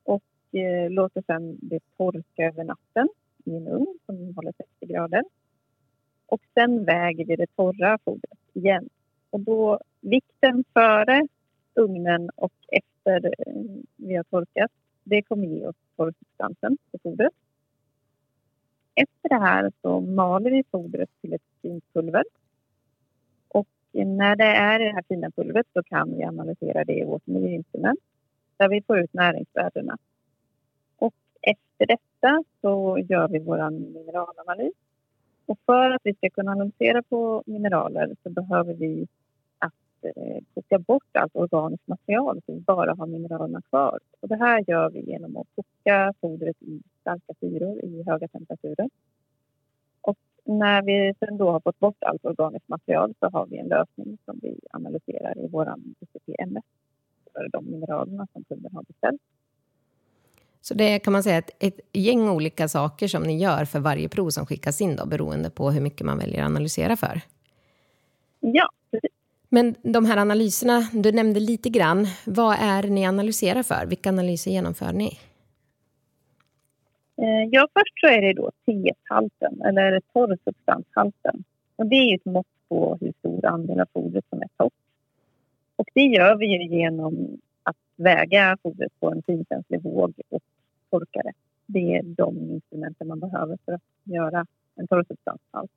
och 0.04 0.58
eh, 0.58 0.90
låter 0.90 1.22
sedan 1.26 1.58
det 1.62 1.80
torka 1.96 2.44
över 2.44 2.64
natten 2.64 3.08
i 3.44 3.56
en 3.56 3.68
ugn 3.68 3.98
som 4.06 4.34
håller 4.36 4.52
60 4.52 4.86
grader. 4.86 5.24
Och 6.26 6.40
sen 6.54 6.84
väger 6.84 7.24
vi 7.24 7.36
det 7.36 7.56
torra 7.56 7.98
fodret 8.04 8.38
igen. 8.52 8.88
Och 9.30 9.40
då 9.40 9.80
vikten 10.00 10.64
före 10.72 11.28
ugnen 11.74 12.30
och 12.36 12.52
efter 12.68 13.26
eh, 13.26 13.54
vi 13.96 14.16
har 14.16 14.24
torkat 14.24 14.70
det 15.04 15.22
kommer 15.22 15.46
ge 15.46 15.66
oss 15.66 15.76
torrsubstansen 15.96 16.78
på 16.90 16.98
fodret. 17.02 17.32
Efter 18.94 19.28
det 19.28 19.38
här 19.38 19.72
så 19.82 20.00
maler 20.00 20.50
vi 20.50 20.64
fodret 20.70 21.10
till 21.20 21.32
ett 21.32 21.42
fint 21.62 21.84
pulver. 21.92 22.24
Och 23.48 23.68
när 23.92 24.36
det 24.36 24.44
är 24.44 24.80
i 24.80 24.84
det 24.84 24.92
här 24.92 25.04
fina 25.08 25.30
pulvret 25.30 25.66
så 25.72 25.82
kan 25.82 26.16
vi 26.16 26.24
analysera 26.24 26.84
det 26.84 26.92
i 26.92 27.04
vårt 27.04 27.26
merinstrument 27.26 28.00
där 28.56 28.68
vi 28.68 28.82
får 28.82 28.98
ut 28.98 29.14
näringsvärdena. 29.14 29.98
Efter 31.46 31.86
detta 31.86 32.44
så 32.60 32.98
gör 32.98 33.28
vi 33.28 33.38
vår 33.38 33.70
mineralanalys. 33.70 34.74
Och 35.46 35.58
för 35.66 35.90
att 35.90 36.00
vi 36.04 36.14
ska 36.14 36.30
kunna 36.30 36.52
analysera 36.52 37.02
på 37.02 37.42
mineraler 37.46 38.16
så 38.22 38.30
behöver 38.30 38.74
vi 38.74 39.06
eh, 40.02 40.42
koka 40.54 40.78
bort 40.78 41.16
allt 41.16 41.36
organiskt 41.36 41.88
material 41.88 42.40
så 42.46 42.52
vi 42.52 42.60
bara 42.60 42.94
har 42.94 43.06
mineralerna 43.06 43.62
kvar. 43.62 43.98
Och 44.20 44.28
det 44.28 44.36
här 44.36 44.64
gör 44.66 44.90
vi 44.90 45.00
genom 45.00 45.36
att 45.36 45.46
koka 45.54 46.14
fodret 46.20 46.62
i 46.62 46.82
starka 47.00 47.34
syror 47.40 47.84
i 47.84 48.02
höga 48.06 48.28
temperaturer. 48.28 48.90
Och 50.00 50.18
när 50.44 50.82
vi 50.82 51.14
sen 51.18 51.36
då 51.36 51.50
har 51.50 51.60
fått 51.60 51.78
bort 51.78 52.02
allt 52.02 52.24
organiskt 52.24 52.68
material 52.68 53.14
så 53.20 53.28
har 53.28 53.46
vi 53.46 53.58
en 53.58 53.68
lösning 53.68 54.18
som 54.24 54.38
vi 54.42 54.60
analyserar 54.70 55.38
i 55.38 55.48
vår 55.48 55.74
ICP-MS 56.00 56.64
för 57.32 57.48
de 57.48 57.70
mineralerna 57.70 58.26
som 58.32 58.44
kunden 58.44 58.72
har 58.74 58.82
beställt. 58.82 59.22
Så 60.66 60.74
det 60.74 60.84
är, 60.84 60.98
kan 60.98 61.12
man 61.12 61.22
säga 61.22 61.38
ett, 61.38 61.50
ett 61.58 61.80
gäng 61.92 62.28
olika 62.28 62.68
saker 62.68 63.08
som 63.08 63.22
ni 63.22 63.38
gör 63.38 63.64
för 63.64 63.80
varje 63.80 64.08
prov 64.08 64.30
som 64.30 64.46
skickas 64.46 64.80
in 64.80 64.96
då, 64.96 65.06
beroende 65.06 65.50
på 65.50 65.70
hur 65.70 65.80
mycket 65.80 66.06
man 66.06 66.18
väljer 66.18 66.42
att 66.42 66.46
analysera 66.46 66.96
för. 66.96 67.20
Ja, 68.40 68.68
precis. 68.90 69.10
Men 69.48 69.74
de 69.82 70.04
här 70.04 70.16
analyserna, 70.16 70.88
du 70.92 71.12
nämnde 71.12 71.40
lite 71.40 71.68
grann. 71.68 72.06
Vad 72.24 72.56
är 72.60 72.82
ni 72.82 73.06
analyserar 73.06 73.62
för? 73.62 73.86
Vilka 73.86 74.08
analyser 74.08 74.50
genomför 74.50 74.92
ni? 74.92 75.18
Eh, 77.16 77.48
Ja, 77.50 77.68
först 77.72 78.00
så 78.00 78.06
är 78.06 78.22
det 78.22 78.32
då 78.32 78.50
T1-halten, 78.66 79.62
eller 79.62 80.00
torrsubstanshalten. 80.12 81.44
Och 81.76 81.86
det 81.86 81.96
är 81.96 82.10
ju 82.10 82.14
ett 82.14 82.24
mått 82.24 82.46
på 82.68 82.98
hur 83.00 83.12
stor 83.18 83.46
andel 83.46 83.80
av 83.80 83.86
fodret 83.92 84.24
som 84.30 84.42
är 84.42 84.48
torrt. 84.56 84.72
Och 85.76 85.88
det 85.94 86.02
gör 86.02 86.36
vi 86.36 86.76
genom 86.76 87.38
att 87.62 87.76
väga 87.96 88.58
fodret 88.62 88.92
på 89.00 89.10
en 89.10 89.22
finkänslig 89.26 89.82
våg 89.82 90.12
och 90.28 90.42
torka 90.98 91.22
det. 91.24 91.32
Är 91.96 92.02
de 92.02 92.50
instrumenten 92.50 93.08
man 93.08 93.20
behöver 93.20 93.58
för 93.64 93.72
att 93.72 93.82
göra 94.04 94.46
en 94.76 94.86
torrsubstanshalt. 94.86 95.70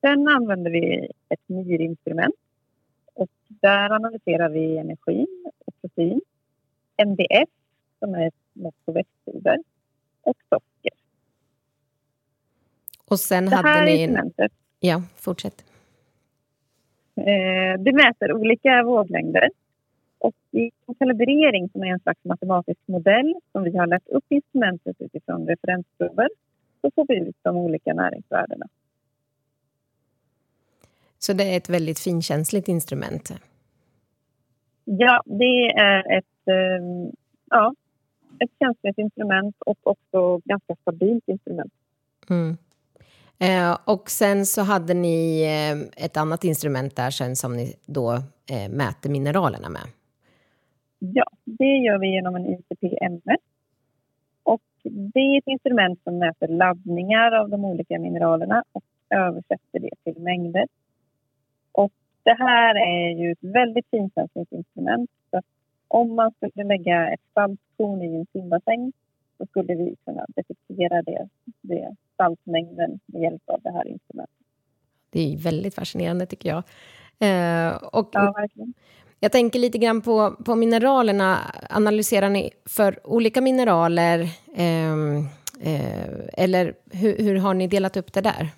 Sen 0.00 0.28
använder 0.28 0.70
vi 0.70 1.08
ett 1.28 1.40
NIR-instrument 1.46 2.34
och 3.14 3.28
där 3.48 3.90
analyserar 3.90 4.48
vi 4.48 4.78
energi 4.78 5.26
och 5.66 5.74
protein, 5.80 6.20
MDF 6.96 7.48
som 7.98 8.14
är 8.14 8.26
ett 8.28 8.34
mått 8.52 8.74
på 8.84 8.92
växtfiber 8.92 9.58
och 10.22 10.36
socker. 10.48 10.92
Och 13.04 13.20
sen 13.20 13.44
Det 13.46 13.56
hade 13.56 13.84
ni... 13.84 13.90
En... 13.92 13.98
instrumentet 13.98 14.52
Ja, 14.80 15.02
fortsätt. 15.16 15.64
eh, 17.14 17.80
det 17.82 17.92
mäter 17.92 18.32
olika 18.32 18.82
våglängder. 18.82 19.48
Och 20.18 20.34
i 20.50 20.70
en 20.86 20.94
kalibrering 20.94 21.68
som 21.68 21.82
är 21.82 21.86
en 21.86 22.00
slags 22.00 22.24
matematisk 22.24 22.80
modell 22.86 23.34
som 23.52 23.64
vi 23.64 23.76
har 23.76 23.86
lärt 23.86 24.08
upp 24.08 24.24
instrumentet 24.28 24.96
utifrån 24.98 25.46
referensprover 25.46 26.28
så 26.80 26.90
får 26.94 27.06
vi 27.08 27.16
ut 27.16 27.36
de 27.42 27.56
olika 27.56 27.94
näringsvärdena. 27.94 28.66
Så 31.18 31.32
det 31.32 31.44
är 31.44 31.56
ett 31.56 31.68
väldigt 31.68 31.98
finkänsligt 31.98 32.68
instrument. 32.68 33.32
Ja, 34.84 35.22
det 35.26 35.66
är 35.66 36.18
ett, 36.18 36.48
eh, 36.48 37.12
ja, 37.50 37.74
ett 38.38 38.50
känsligt 38.58 38.98
instrument 38.98 39.56
och 39.66 39.78
också 39.82 40.40
ganska 40.44 40.74
stabilt 40.82 41.28
instrument. 41.28 41.72
Mm. 42.30 42.56
Eh, 43.38 43.78
och 43.84 44.10
sen 44.10 44.46
så 44.46 44.62
hade 44.62 44.94
ni 44.94 45.42
eh, 45.42 46.04
ett 46.04 46.16
annat 46.16 46.44
instrument 46.44 46.96
där 46.96 47.10
sen 47.10 47.36
som 47.36 47.56
ni 47.56 47.74
då 47.86 48.12
eh, 48.50 48.68
mäter 48.70 49.10
mineralerna 49.10 49.68
med. 49.68 49.82
Ja, 50.98 51.24
det 51.44 51.76
gör 51.76 51.98
vi 51.98 52.12
genom 52.12 52.36
en 52.36 52.46
ICP-MF. 52.46 53.40
Och 54.42 54.62
det 54.82 55.20
är 55.20 55.38
ett 55.38 55.46
instrument 55.46 56.00
som 56.04 56.18
mäter 56.18 56.48
laddningar 56.48 57.32
av 57.32 57.48
de 57.48 57.64
olika 57.64 57.98
mineralerna 57.98 58.64
och 58.72 58.84
översätter 59.10 59.78
det 59.80 59.90
till 60.04 60.22
mängder. 60.22 60.66
Och 61.72 61.92
det 62.22 62.36
här 62.38 62.74
är 62.74 63.08
ju 63.08 63.32
ett 63.32 63.44
väldigt 63.44 63.86
finkänsligt 63.90 64.52
instrument. 64.52 65.10
Så 65.30 65.40
om 65.88 66.16
man 66.16 66.32
skulle 66.32 66.64
lägga 66.64 67.10
ett 67.10 67.20
saltkorn 67.34 68.02
i 68.02 68.16
en 68.16 68.26
simbassäng 68.32 68.92
så 69.38 69.46
skulle 69.46 69.74
vi 69.74 69.96
kunna 70.04 70.26
detektera 70.28 71.02
det, 71.02 71.28
det 71.60 71.96
saltmängden 72.16 73.00
med 73.06 73.22
hjälp 73.22 73.42
av 73.46 73.60
det 73.62 73.70
här 73.70 73.88
instrumentet. 73.88 74.34
Det 75.10 75.32
är 75.32 75.36
väldigt 75.36 75.74
fascinerande 75.74 76.26
tycker 76.26 76.48
jag. 76.48 76.62
Eh, 77.20 77.76
och 77.76 78.08
Ja, 78.12 78.32
verkligen. 78.36 78.74
Jag 79.20 79.32
tänker 79.32 79.58
lite 79.58 79.78
grann 79.78 80.02
på, 80.02 80.36
på 80.44 80.54
mineralerna. 80.54 81.38
Analyserar 81.70 82.28
ni 82.28 82.50
för 82.66 83.06
olika 83.06 83.40
mineraler? 83.40 84.20
Eh, 84.56 84.92
eh, 85.60 86.44
eller 86.44 86.74
hur, 86.92 87.16
hur 87.18 87.36
har 87.38 87.54
ni 87.54 87.66
delat 87.66 87.96
upp 87.96 88.12
det 88.12 88.20
där? 88.20 88.48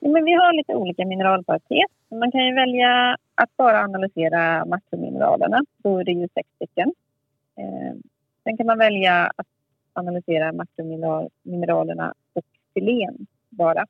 Ja, 0.00 0.10
Men 0.10 0.24
vi 0.24 0.32
har 0.32 0.56
lite 0.56 0.74
olika 0.74 1.04
mineralpaket. 1.06 1.90
Man 2.10 2.32
kan 2.32 2.46
ju 2.46 2.54
välja 2.54 3.16
att 3.34 3.56
bara 3.56 3.80
analysera 3.80 4.64
makromineralerna. 4.64 5.64
Då 5.76 5.98
är 5.98 6.04
det 6.04 6.12
ju 6.12 6.28
sex 6.34 6.48
stycken. 6.56 6.92
Eh, 7.56 7.94
sen 8.44 8.56
kan 8.56 8.66
man 8.66 8.78
välja 8.78 9.32
att 9.36 9.46
analysera 9.92 10.52
makromineralerna 10.52 12.14
och 12.32 12.44
selen 12.74 13.26
bara. 13.50 13.86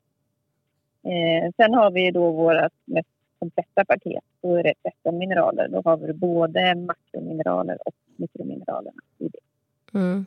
Eh, 1.03 1.51
sen 1.57 1.73
har 1.73 1.91
vi 1.91 2.11
då 2.11 2.31
vårt 2.31 2.73
mest 2.85 3.14
kompletta 3.45 3.85
paket. 3.85 4.23
så 4.41 4.55
är 4.55 4.63
det 4.63 4.73
13 5.03 5.17
mineraler. 5.17 5.67
Då 5.67 5.81
har 5.85 5.97
vi 5.97 6.13
både 6.13 6.75
makromineraler 6.75 7.77
och 7.85 7.93
mikromineralerna 8.15 9.01
i 9.19 9.27
det. 9.27 9.99
Mm. 9.99 10.25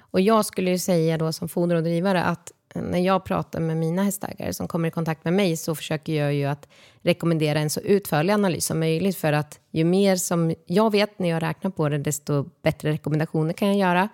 Och 0.00 0.20
jag 0.20 0.44
skulle 0.44 0.70
ju 0.70 0.78
säga 0.78 1.18
då 1.18 1.32
som 1.32 1.48
foderrådgivare 1.48 2.22
att 2.22 2.52
när 2.74 2.98
jag 2.98 3.24
pratar 3.24 3.60
med 3.60 3.76
mina 3.76 4.02
hästägare 4.02 4.52
som 4.52 4.68
kommer 4.68 4.88
i 4.88 4.90
kontakt 4.90 5.24
med 5.24 5.32
mig 5.32 5.56
så 5.56 5.74
försöker 5.74 6.12
jag 6.12 6.34
ju 6.34 6.44
att 6.44 6.68
rekommendera 7.02 7.58
en 7.58 7.70
så 7.70 7.80
utförlig 7.80 8.32
analys 8.32 8.66
som 8.66 8.80
möjligt 8.80 9.16
för 9.16 9.32
att 9.32 9.60
ju 9.70 9.84
mer 9.84 10.16
som 10.16 10.54
jag 10.66 10.92
vet 10.92 11.18
när 11.18 11.28
jag 11.28 11.42
räknar 11.42 11.70
på 11.70 11.88
det 11.88 11.98
desto 11.98 12.44
bättre 12.62 12.92
rekommendationer 12.92 13.52
kan 13.52 13.68
jag 13.68 13.76
göra. 13.76 14.08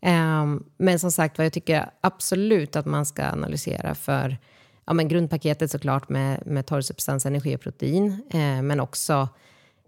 Ehm, 0.00 0.64
men 0.76 0.98
som 0.98 1.10
sagt 1.10 1.38
vad 1.38 1.44
jag 1.44 1.52
tycker 1.52 1.90
absolut 2.00 2.76
att 2.76 2.86
man 2.86 3.06
ska 3.06 3.24
analysera 3.24 3.94
för 3.94 4.36
ja, 4.88 4.94
men 4.94 5.08
grundpaketet 5.08 5.70
såklart 5.70 6.08
med, 6.08 6.46
med 6.46 6.66
torrsubstans, 6.66 7.26
energi 7.26 7.56
och 7.56 7.60
protein 7.60 8.22
eh, 8.30 8.62
men 8.62 8.80
också 8.80 9.28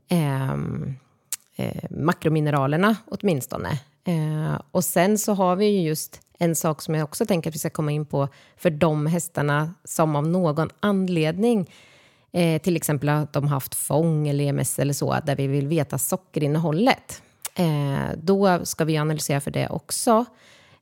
eh, 0.08 0.52
eh, 1.56 1.84
makromineralerna 1.90 2.96
åtminstone. 3.06 3.80
Eh, 4.04 4.60
och 4.70 4.84
sen 4.84 5.18
så 5.18 5.34
har 5.34 5.56
vi 5.56 5.66
ju 5.66 5.80
just 5.80 6.20
en 6.38 6.56
sak 6.56 6.82
som 6.82 6.94
jag 6.94 7.04
också 7.04 7.26
tänker 7.26 7.50
att 7.50 7.54
vi 7.54 7.58
ska 7.58 7.70
komma 7.70 7.92
in 7.92 8.06
på 8.06 8.28
för 8.56 8.70
de 8.70 9.06
hästarna 9.06 9.74
som 9.84 10.16
av 10.16 10.26
någon 10.26 10.70
anledning 10.80 11.70
eh, 12.32 12.62
till 12.62 12.76
exempel 12.76 13.08
att 13.08 13.32
de 13.32 13.48
haft 13.48 13.74
fång 13.74 14.28
eller 14.28 14.44
EMS 14.44 14.78
eller 14.78 14.94
så, 14.94 15.18
där 15.26 15.36
vi 15.36 15.46
vill 15.46 15.66
veta 15.66 15.98
sockerinnehållet. 15.98 17.22
Eh, 17.54 18.16
då 18.16 18.64
ska 18.64 18.84
vi 18.84 18.98
analysera 18.98 19.40
för 19.40 19.50
det 19.50 19.68
också. 19.68 20.24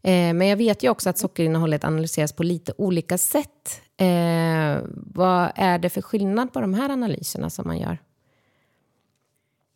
Eh, 0.02 0.34
men 0.34 0.46
jag 0.46 0.56
vet 0.56 0.82
ju 0.82 0.90
också 0.90 1.10
att 1.10 1.18
sockerinnehållet 1.18 1.84
analyseras 1.84 2.32
på 2.32 2.42
lite 2.42 2.72
olika 2.78 3.18
sätt. 3.18 3.82
Eh, 4.00 4.82
vad 5.14 5.52
är 5.54 5.78
det 5.78 5.90
för 5.90 6.02
skillnad 6.02 6.52
på 6.52 6.60
de 6.60 6.74
här 6.74 6.90
analyserna 6.90 7.50
som 7.50 7.66
man 7.66 7.78
gör? 7.78 7.98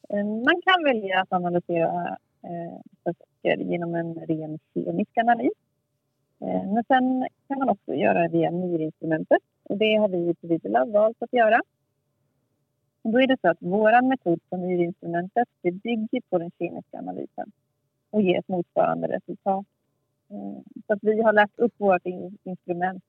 Eh, 0.08 0.24
man 0.24 0.62
kan 0.64 0.84
välja 0.84 1.20
att 1.20 1.32
analysera 1.32 2.18
eh, 2.42 3.58
genom 3.58 3.94
en 3.94 4.14
ren 4.14 4.58
kemisk 4.74 5.18
analys. 5.18 5.52
Eh, 6.40 6.72
men 6.72 6.84
sen 6.84 7.28
kan 7.48 7.58
man 7.58 7.68
också 7.68 7.94
göra 7.94 8.22
det 8.22 8.28
via 8.28 8.50
NIR-instrumentet 8.50 9.42
och 9.62 9.76
det 9.76 9.96
har 9.96 10.08
vi 10.08 10.34
på 10.34 10.46
Videlab 10.46 10.92
valt 10.92 11.22
att 11.22 11.32
göra. 11.32 11.60
Och 13.02 13.12
då 13.12 13.20
är 13.20 13.26
det 13.26 13.40
så 13.40 13.48
att 13.48 13.58
vår 13.60 14.08
metod 14.08 14.40
på 14.50 14.56
NIR-instrumentet 14.56 15.48
det 15.62 15.70
bygger 15.70 16.20
på 16.30 16.38
den 16.38 16.50
kemiska 16.58 16.98
analysen 16.98 17.52
och 18.10 18.22
ger 18.22 18.38
ett 18.38 18.48
motsvarande 18.48 19.08
resultat. 19.08 19.66
Eh, 20.30 20.62
så 20.86 20.92
att 20.92 20.98
vi 21.02 21.22
har 21.22 21.32
lärt 21.32 21.58
upp 21.58 21.74
vårt 21.76 22.06
instrument 22.44 23.04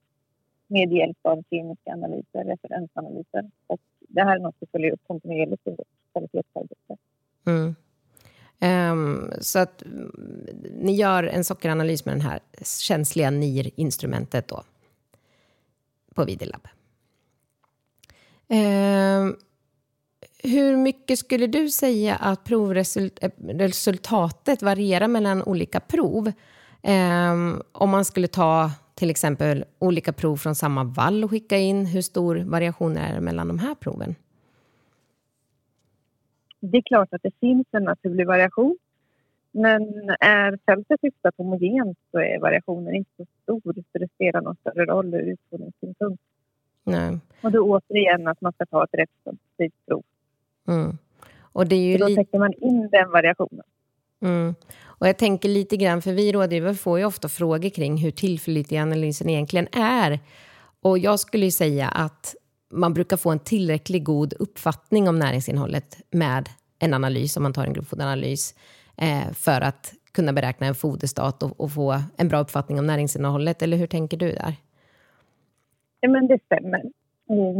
med 0.66 0.92
hjälp 0.92 1.18
av 1.22 1.42
kliniska 1.42 1.92
analyser, 1.92 2.44
referensanalyser. 2.44 3.50
Och 3.66 3.80
det 4.08 4.22
här 4.22 4.36
är 4.36 4.40
något 4.40 4.56
vi 4.60 4.66
följer 4.66 4.92
upp 4.92 5.00
kontinuerligt 5.06 5.66
i 5.66 5.70
vårt 5.70 5.88
kvalitetsarbete. 6.12 6.96
Mm. 7.46 7.74
Um, 8.60 9.32
så 9.40 9.58
att 9.58 9.82
mm, 9.82 10.10
ni 10.80 10.94
gör 10.94 11.24
en 11.24 11.44
sockeranalys 11.44 12.04
med 12.04 12.16
det 12.16 12.22
här 12.22 12.40
känsliga 12.80 13.30
NIR-instrumentet 13.30 14.48
då 14.48 14.62
på 16.14 16.24
Videlab. 16.24 16.68
Um, 18.48 19.36
hur 20.42 20.76
mycket 20.76 21.18
skulle 21.18 21.46
du 21.46 21.70
säga 21.70 22.14
att 22.14 22.44
provresultatet 22.44 24.62
eh, 24.62 24.66
varierar 24.66 25.08
mellan 25.08 25.42
olika 25.42 25.80
prov? 25.80 26.32
Um, 26.82 27.62
om 27.72 27.90
man 27.90 28.04
skulle 28.04 28.28
ta 28.28 28.70
till 28.94 29.10
exempel 29.10 29.64
olika 29.78 30.12
prov 30.12 30.36
från 30.36 30.54
samma 30.54 30.84
vall 30.84 31.24
och 31.24 31.30
skicka 31.30 31.58
in, 31.58 31.86
hur 31.86 32.02
stor 32.02 32.36
variation 32.36 32.96
är 32.96 33.14
det 33.14 33.20
mellan 33.20 33.48
de 33.48 33.58
här 33.58 33.74
proven? 33.74 34.14
Det 36.60 36.76
är 36.76 36.82
klart 36.82 37.08
att 37.12 37.22
det 37.22 37.34
finns 37.40 37.66
en 37.70 37.84
naturlig 37.84 38.26
variation. 38.26 38.78
Men 39.52 39.82
är 40.20 40.58
fältet 40.66 41.00
hyfsat 41.02 41.34
homogent 41.36 41.98
så 42.10 42.18
är 42.18 42.38
variationen 42.38 42.94
inte 42.94 43.10
så 43.16 43.26
stor 43.42 43.60
så 43.92 43.98
det 43.98 44.08
spelar 44.14 44.40
någon 44.40 44.56
större 44.56 44.84
roll 44.84 45.14
ur 45.14 45.32
utprovningssynpunkt. 45.32 46.22
Nej. 46.84 47.18
Och 47.42 47.52
då 47.52 47.60
återigen 47.60 48.28
att 48.28 48.40
man 48.40 48.52
ska 48.52 48.66
ta 48.66 48.84
ett 48.84 48.94
representativt 48.94 49.86
prov. 49.86 50.02
Mm. 50.68 50.98
Och 51.40 51.66
det 51.66 51.76
är 51.76 51.92
ju 51.92 51.98
då 51.98 52.06
täcker 52.06 52.38
man 52.38 52.52
in 52.52 52.88
den 52.92 53.10
variationen. 53.10 53.64
Mm. 54.24 54.54
Och 54.84 55.08
jag 55.08 55.18
tänker 55.18 55.48
lite 55.48 55.76
grann, 55.76 56.02
för 56.02 56.12
vi 56.12 56.32
rådgivare 56.32 56.74
får 56.74 56.98
ju 56.98 57.04
ofta 57.04 57.28
frågor 57.28 57.68
kring 57.68 57.96
hur 57.96 58.10
tillförlitlig 58.10 58.78
analysen 58.78 59.28
egentligen 59.28 59.68
är. 59.72 60.20
Och 60.82 60.98
jag 60.98 61.20
skulle 61.20 61.44
ju 61.44 61.50
säga 61.50 61.88
att 61.88 62.34
man 62.70 62.94
brukar 62.94 63.16
få 63.16 63.30
en 63.30 63.38
tillräckligt 63.38 64.04
god 64.04 64.34
uppfattning 64.38 65.08
om 65.08 65.18
näringsinnehållet 65.18 66.02
med 66.10 66.48
en 66.78 66.94
analys, 66.94 67.36
om 67.36 67.42
man 67.42 67.52
tar 67.52 67.64
en 67.64 67.72
gruppfodanalys, 67.72 68.54
eh, 68.96 69.32
för 69.32 69.60
att 69.60 69.94
kunna 70.12 70.32
beräkna 70.32 70.66
en 70.66 70.74
foderstat 70.74 71.42
och, 71.42 71.72
få 71.72 72.00
en 72.16 72.28
bra 72.28 72.40
uppfattning 72.40 72.78
om 72.78 72.86
näringsinnehållet. 72.86 73.62
Eller 73.62 73.76
hur 73.76 73.86
tänker 73.86 74.16
du 74.16 74.32
där? 74.32 74.54
Ja, 76.00 76.08
men 76.08 76.26
det 76.26 76.38
stämmer. 76.44 76.82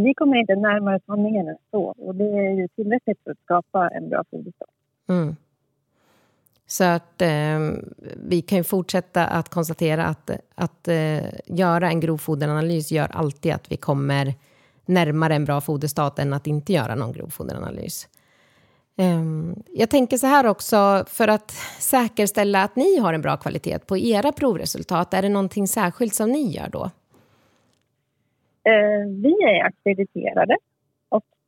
Vi 0.04 0.14
kommer 0.14 0.37
inte 0.37 0.56
närmare 0.56 1.00
sanningen 1.06 1.49
än 1.49 1.56
så 1.71 1.83
och 1.83 2.14
det 2.14 2.25
är 2.25 2.50
ju 2.50 2.68
tillräckligt 2.68 3.18
för 3.25 3.30
att 3.30 3.38
skapa 3.44 3.88
en 3.88 4.09
bra 4.09 4.25
foderstat. 4.30 4.68
Mm. 5.09 5.37
Så 6.66 6.85
att 6.85 7.23
eh, 7.23 7.59
vi 8.16 8.42
kan 8.42 8.59
ju 8.59 8.64
fortsätta 8.64 9.26
att 9.26 9.49
konstatera 9.49 10.04
att, 10.04 10.30
att 10.54 10.88
eh, 10.88 11.25
göra 11.47 11.88
en 11.88 12.00
grov 12.00 12.18
foderanalys 12.18 12.92
gör 12.92 13.09
alltid 13.12 13.52
att 13.52 13.73
vi 13.73 13.76
kommer 13.76 14.35
närmare 14.87 15.35
en 15.35 15.44
bra 15.44 15.61
foderstat 15.61 16.18
än 16.18 16.33
att 16.33 16.47
inte 16.47 16.73
göra 16.73 16.94
någon 16.94 17.12
grovfoderanalys. 17.12 18.09
Eh, 18.99 19.23
jag 19.73 19.90
tänker 19.90 20.16
så 20.16 20.26
här 20.26 20.47
också, 20.47 21.04
för 21.09 21.28
att 21.28 21.50
säkerställa 21.78 22.62
att 22.62 22.76
ni 22.76 22.99
har 22.99 23.12
en 23.12 23.23
bra 23.23 23.37
kvalitet 23.37 23.78
på 23.78 23.99
era 23.99 24.33
provresultat, 24.33 25.14
är 25.14 25.23
det 25.23 25.28
någonting 25.28 25.68
särskilt 25.68 26.14
som 26.14 26.30
ni 26.30 26.52
gör 26.52 26.68
då? 26.68 26.90
Eh, 28.66 29.09
vi 29.23 29.35
är 29.42 29.64
akkrediterade 29.64 30.56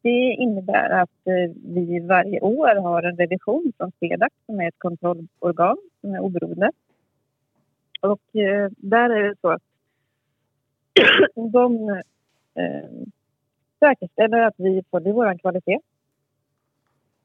det 0.06 0.34
innebär 0.34 0.90
att 0.90 1.26
eh, 1.26 1.50
vi 1.64 2.00
varje 2.00 2.40
år 2.40 2.74
har 2.76 3.02
en 3.02 3.16
revision 3.16 3.72
från 3.76 3.92
SEDAC 4.00 4.32
som 4.46 4.60
är 4.60 4.68
ett 4.68 4.78
kontrollorgan 4.78 5.76
som 6.00 6.14
är 6.14 6.20
oberoende. 6.20 6.70
Och 8.00 8.36
eh, 8.36 8.70
där 8.76 9.10
är 9.10 9.28
det 9.28 9.34
så 9.40 9.48
att 9.48 9.62
de 11.52 11.88
eh, 12.54 12.90
säkerställer 13.78 14.38
att 14.38 14.54
vi 14.56 14.82
följer 14.90 15.12
vår 15.12 15.38
kvalitet. 15.38 15.78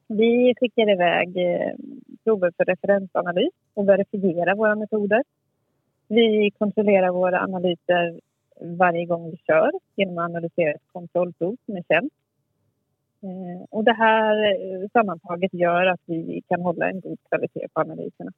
Vi 0.06 0.54
skickar 0.60 0.90
iväg 0.90 1.36
eh, 1.36 1.74
prover 2.24 2.52
för 2.56 2.64
referensanalys 2.64 3.52
och 3.74 3.88
verifierar 3.88 4.54
våra 4.54 4.74
metoder. 4.74 5.22
Vi 6.08 6.50
kontrollerar 6.58 7.10
våra 7.10 7.40
analyser 7.40 8.20
varje 8.60 9.04
gång 9.06 9.30
vi 9.30 9.36
kör 9.36 9.70
genom 9.96 10.18
att 10.18 10.24
analysera 10.24 10.70
ett 10.70 10.92
kontrollprov 10.92 11.56
som 11.66 11.76
är 11.76 11.82
känt. 11.88 12.12
Eh, 13.22 13.64
Och 13.70 13.84
det 13.84 13.92
här 13.92 14.36
eh, 14.44 14.88
sammantaget 14.92 15.54
gör 15.54 15.86
att 15.86 16.00
vi 16.06 16.42
kan 16.48 16.60
hålla 16.60 16.90
en 16.90 17.00
god 17.00 17.18
kvalitet 17.28 17.68
på 17.74 17.80
analyserna. 17.80 18.32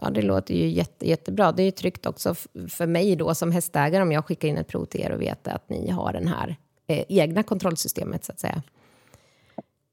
Ja, 0.00 0.10
det 0.10 0.22
låter 0.22 0.54
ju 0.54 0.66
jätte, 0.68 1.08
jättebra. 1.08 1.52
Det 1.52 1.62
är 1.62 1.64
ju 1.64 1.70
tryggt 1.70 2.06
också 2.06 2.34
för 2.68 2.86
mig 2.86 3.16
då 3.16 3.34
som 3.34 3.52
hästägare 3.52 4.02
om 4.02 4.12
jag 4.12 4.24
skickar 4.24 4.48
in 4.48 4.56
ett 4.56 4.68
prov 4.68 4.84
till 4.84 5.00
er 5.00 5.12
och 5.12 5.22
vet 5.22 5.48
att 5.48 5.68
ni 5.68 5.90
har 5.90 6.12
den 6.12 6.26
här 6.26 6.56
eh, 6.86 7.04
egna 7.08 7.42
kontrollsystemet 7.42 8.24
så 8.24 8.32
att 8.32 8.40
säga. 8.40 8.62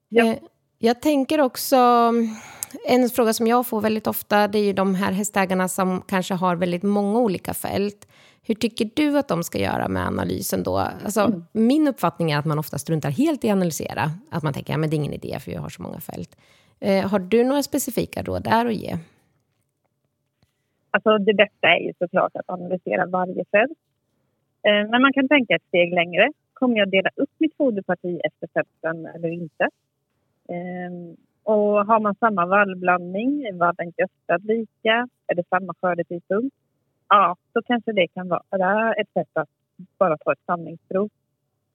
Ja. 0.08 0.26
Eh, 0.26 0.36
jag 0.78 1.02
tänker 1.02 1.40
också, 1.40 1.76
en 2.88 3.08
fråga 3.14 3.32
som 3.32 3.46
jag 3.46 3.66
får 3.66 3.80
väldigt 3.80 4.06
ofta, 4.06 4.48
det 4.48 4.58
är 4.58 4.64
ju 4.64 4.72
de 4.72 4.94
här 4.94 5.12
hästägarna 5.12 5.68
som 5.68 6.00
kanske 6.00 6.34
har 6.34 6.56
väldigt 6.56 6.82
många 6.82 7.18
olika 7.18 7.54
fält. 7.54 8.08
Hur 8.46 8.54
tycker 8.54 8.90
du 8.94 9.18
att 9.18 9.28
de 9.28 9.42
ska 9.44 9.58
göra 9.58 9.88
med 9.88 10.06
analysen 10.06 10.62
då? 10.62 10.76
Alltså, 10.78 11.42
Min 11.52 11.88
uppfattning 11.88 12.30
är 12.30 12.38
att 12.38 12.44
man 12.44 12.58
ofta 12.58 12.78
struntar 12.78 13.10
helt 13.10 13.44
i 13.44 13.48
att 13.50 13.52
analysera. 13.56 14.10
Att 14.30 14.42
man 14.42 14.52
tänker, 14.52 14.72
ja 14.72 14.78
men 14.78 14.90
det 14.90 14.94
är 14.96 14.98
ingen 14.98 15.12
idé 15.12 15.38
för 15.40 15.50
jag 15.52 15.60
har 15.60 15.68
så 15.68 15.82
många 15.82 16.00
fält. 16.00 16.36
Eh, 16.80 17.08
har 17.10 17.18
du 17.18 17.44
några 17.44 17.62
specifika 17.62 18.22
råd 18.22 18.42
där 18.44 18.66
att 18.66 18.74
ge? 18.74 18.98
Alltså 20.90 21.18
det 21.18 21.34
bästa 21.34 21.66
är 21.68 21.80
ju 21.80 21.92
såklart 21.98 22.36
att 22.36 22.50
analysera 22.50 23.06
varje 23.06 23.44
fält. 23.50 23.78
Eh, 24.62 24.90
Men 24.90 25.02
man 25.02 25.12
kan 25.12 25.28
tänka 25.28 25.54
ett 25.56 25.62
steg 25.68 25.94
längre. 25.94 26.32
Kommer 26.52 26.76
jag 26.78 26.90
dela 26.90 27.10
upp 27.16 27.30
mitt 27.38 27.56
foderparti 27.56 28.20
efter 28.24 28.48
fälten 28.54 29.06
eller 29.06 29.28
inte? 29.28 29.64
Eh, 30.48 31.16
Och 31.42 31.86
har 31.86 32.00
man 32.00 32.14
samma 32.14 32.46
vallblandning, 32.46 33.44
är 33.44 33.52
vallen 33.52 33.92
gödslad 33.98 34.44
lika, 34.44 35.08
är 35.26 35.34
det 35.34 35.44
samma 35.48 35.74
skördetidpunkt? 35.80 36.56
Ja, 37.08 37.36
då 37.52 37.62
kanske 37.62 37.92
det 37.92 38.08
kan 38.08 38.28
vara 38.28 38.94
ett 38.94 39.12
sätt 39.12 39.28
att 39.32 39.48
bara 39.98 40.18
ta 40.18 40.32
ett 40.32 40.44
samlingsprov 40.46 41.10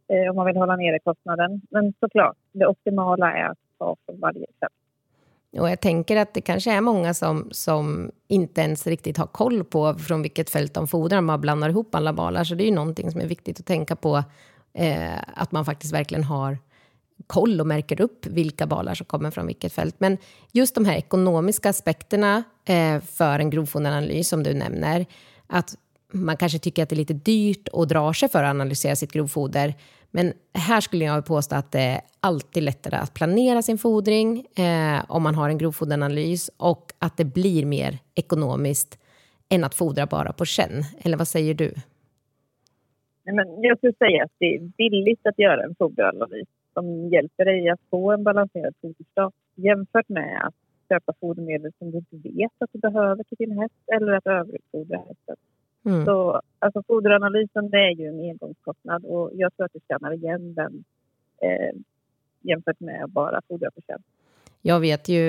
eh, 0.08 0.30
om 0.30 0.36
man 0.36 0.46
vill 0.46 0.58
hålla 0.58 0.76
nere 0.76 1.00
kostnaden. 1.00 1.62
Men 1.70 1.94
såklart, 2.00 2.38
det 2.52 2.66
optimala 2.68 3.34
är 3.34 3.46
att 3.46 3.58
ta 3.78 3.96
från 4.06 4.20
varje 4.20 4.46
fält. 4.60 4.74
Och 5.60 5.70
jag 5.70 5.82
tänker 5.82 6.18
att 6.18 6.34
det 6.34 6.42
kanske 6.42 6.72
är 6.72 6.82
många 6.82 7.14
som, 7.14 7.50
som 7.52 8.12
inte 8.28 8.62
ens 8.62 8.88
riktigt 8.88 9.18
har 9.18 9.28
koll 9.28 9.64
på 9.64 9.94
från 9.94 10.22
vilket 10.22 10.50
fält 10.50 10.74
de 10.74 10.88
fodrar. 10.88 11.22
Man 11.22 11.42
blandar 11.42 11.70
ihop 11.70 11.96
alla 11.96 12.14
balar. 12.14 12.44
Så 12.44 12.56
det 12.56 12.64
är 12.64 12.70
ju 12.70 12.76
någonting 12.76 13.12
som 13.12 13.22
är 13.22 13.28
viktigt 13.28 13.60
att 13.60 13.66
tänka 13.66 13.96
på. 13.96 14.24
Eh, 14.74 15.20
att 15.36 15.52
man 15.52 15.66
faktiskt 15.66 15.94
verkligen 15.94 16.24
har 16.24 16.58
koll 17.28 17.62
och 17.62 17.68
märker 17.68 18.02
upp 18.02 18.26
vilka 18.26 18.68
balar 18.68 18.94
som 18.94 19.06
kommer 19.06 19.32
från 19.32 19.48
vilket 19.48 19.74
fält. 19.74 19.96
Men 19.98 20.18
just 20.52 20.76
de 20.76 20.86
här 20.86 20.96
ekonomiska 20.98 21.70
aspekterna 21.70 22.44
eh, 22.66 23.02
för 23.02 23.40
en 23.40 23.50
grovfoderanalys 23.50 24.30
som 24.30 24.44
du 24.44 24.54
nämner. 24.54 25.06
Att 25.48 25.76
man 26.14 26.38
kanske 26.38 26.60
tycker 26.60 26.84
att 26.84 26.90
det 26.90 26.96
är 26.96 26.98
lite 26.98 27.14
dyrt 27.14 27.68
och 27.68 27.88
drar 27.88 28.14
sig 28.14 28.30
för 28.30 28.44
att 28.44 28.50
analysera 28.50 28.96
sitt 28.96 29.12
grovfoder. 29.12 29.74
Men 30.12 30.34
här 30.54 30.82
skulle 30.82 31.06
jag 31.06 31.26
påstå 31.26 31.56
att 31.56 31.72
det 31.72 31.80
är 31.80 32.02
alltid 32.20 32.64
lättare 32.64 32.96
att 32.96 33.14
planera 33.14 33.62
sin 33.62 33.78
fodring 33.78 34.46
eh, 34.56 35.06
om 35.08 35.24
man 35.24 35.36
har 35.36 35.50
en 35.50 35.58
grovfoderanalys 35.58 36.52
och 36.58 36.92
att 37.00 37.18
det 37.18 37.26
blir 37.26 37.66
mer 37.66 37.98
ekonomiskt 38.16 39.00
än 39.50 39.64
att 39.64 39.76
fodra 39.76 40.06
bara 40.06 40.34
på 40.34 40.46
känn. 40.46 40.84
Eller 41.02 41.18
vad 41.18 41.28
säger 41.28 41.54
du? 41.54 41.74
Nej, 43.26 43.36
Men 43.36 43.62
jag 43.62 43.78
skulle 43.78 43.94
säga 43.94 44.24
att 44.24 44.32
det 44.40 44.56
är 44.56 44.60
billigt 44.60 45.28
att 45.28 45.40
göra 45.40 45.64
en 45.64 45.76
foderanalys 45.76 46.48
som 46.80 47.10
hjälper 47.10 47.46
dig 47.46 47.70
att 47.70 47.80
få 47.90 48.12
en 48.12 48.24
balanserad 48.24 48.74
foderstat 48.82 49.34
jämfört 49.56 50.10
med 50.10 50.42
att 50.48 50.54
köpa 50.90 51.14
fodermedel 51.20 51.72
som 51.78 51.92
du 51.92 51.98
inte 51.98 52.30
vet 52.30 52.52
att 52.60 52.70
du 52.74 52.80
behöver 52.80 53.24
till 53.24 53.38
din 53.38 53.60
häst 53.60 53.84
eller 53.96 54.14
att 54.14 54.28
överutfodra 54.28 54.98
hästen. 54.98 55.36
Mm. 55.86 56.06
Så 56.06 56.42
alltså, 56.60 56.84
foderanalysen 56.88 57.70
det 57.70 57.78
är 57.78 57.96
ju 57.96 58.08
en 58.08 58.30
engångskostnad 58.30 59.06
och 59.06 59.32
jag 59.34 59.56
tror 59.56 59.66
att 59.66 59.74
du 59.74 59.80
känner 59.88 60.14
igen 60.14 60.54
den 60.54 60.84
eh, 61.42 61.76
jämfört 62.42 62.80
med 62.80 63.04
att 63.04 63.12
bara 63.12 63.42
fodra 63.48 63.72
på 63.72 63.82
känn. 63.88 64.04
Jag 64.62 64.80
vet 64.80 65.10
ju, 65.10 65.22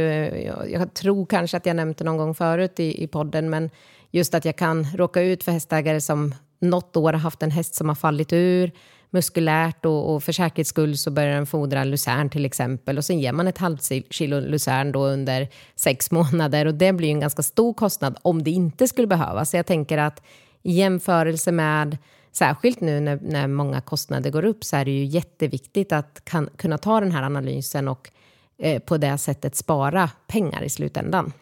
jag, 0.47 0.71
jag 0.71 0.95
tror 0.95 1.27
kanske 1.27 1.57
att 1.57 1.67
jag 1.67 1.77
nämnt 1.77 1.99
det 1.99 2.05
någon 2.05 2.17
gång 2.17 2.35
förut 2.35 2.81
i, 2.81 3.05
i 3.05 3.07
podden, 3.07 3.51
men 3.51 3.71
just 4.11 4.35
att 4.35 4.45
jag 4.45 4.57
kan 4.57 4.85
råka 4.85 5.23
ut 5.23 5.43
för 5.45 5.53
hästägare 5.53 6.01
som 6.01 6.35
något 6.59 6.97
år 6.97 7.13
har 7.13 7.21
haft 7.21 7.43
en 7.43 7.51
häst 7.51 7.75
som 7.75 7.89
har 7.89 7.97
fallit 7.97 8.33
ur 8.33 8.71
muskulärt 9.11 9.85
och, 9.85 10.15
och 10.15 10.23
för 10.23 10.33
säkerhets 10.33 10.71
skull 10.71 10.99
så 10.99 11.11
börjar 11.11 11.35
den 11.35 11.47
fodra 11.47 11.85
lucern 11.85 12.31
till 12.31 12.45
exempel 12.45 12.99
och 12.99 13.05
sen 13.05 13.19
ger 13.19 13.33
man 13.33 13.49
ett 13.49 13.59
halvt 13.59 13.91
kilo 14.11 14.41
lucern 14.41 14.93
då 14.93 15.07
under 15.07 15.49
sex 15.77 16.11
månader 16.11 16.67
och 16.67 16.75
det 16.75 16.93
blir 16.93 17.11
en 17.11 17.21
ganska 17.21 17.43
stor 17.43 17.75
kostnad 17.75 18.19
om 18.23 18.43
det 18.43 18.51
inte 18.51 18.89
skulle 18.89 19.07
behövas. 19.07 19.51
Så 19.51 19.57
jag 19.57 19.67
tänker 19.67 19.99
att 19.99 20.23
i 20.63 20.73
jämförelse 20.73 21.53
med 21.53 21.99
Särskilt 22.33 22.81
nu 22.81 23.01
när, 23.01 23.19
när 23.23 23.47
många 23.47 23.81
kostnader 23.81 24.31
går 24.31 24.45
upp 24.45 24.65
så 24.65 24.77
är 24.77 24.85
det 24.85 24.91
ju 24.91 25.05
jätteviktigt 25.05 25.93
att 25.93 26.25
kan, 26.25 26.49
kunna 26.57 26.79
ta 26.79 27.01
den 27.01 27.13
här 27.13 27.23
analysen 27.23 27.89
och 27.89 28.11
eh, 28.59 28.83
på 28.83 28.97
det 28.97 29.19
sättet 29.19 29.57
spara 29.57 30.11
pengar 30.27 30.63
i 30.63 30.69
slutändan. 30.69 31.33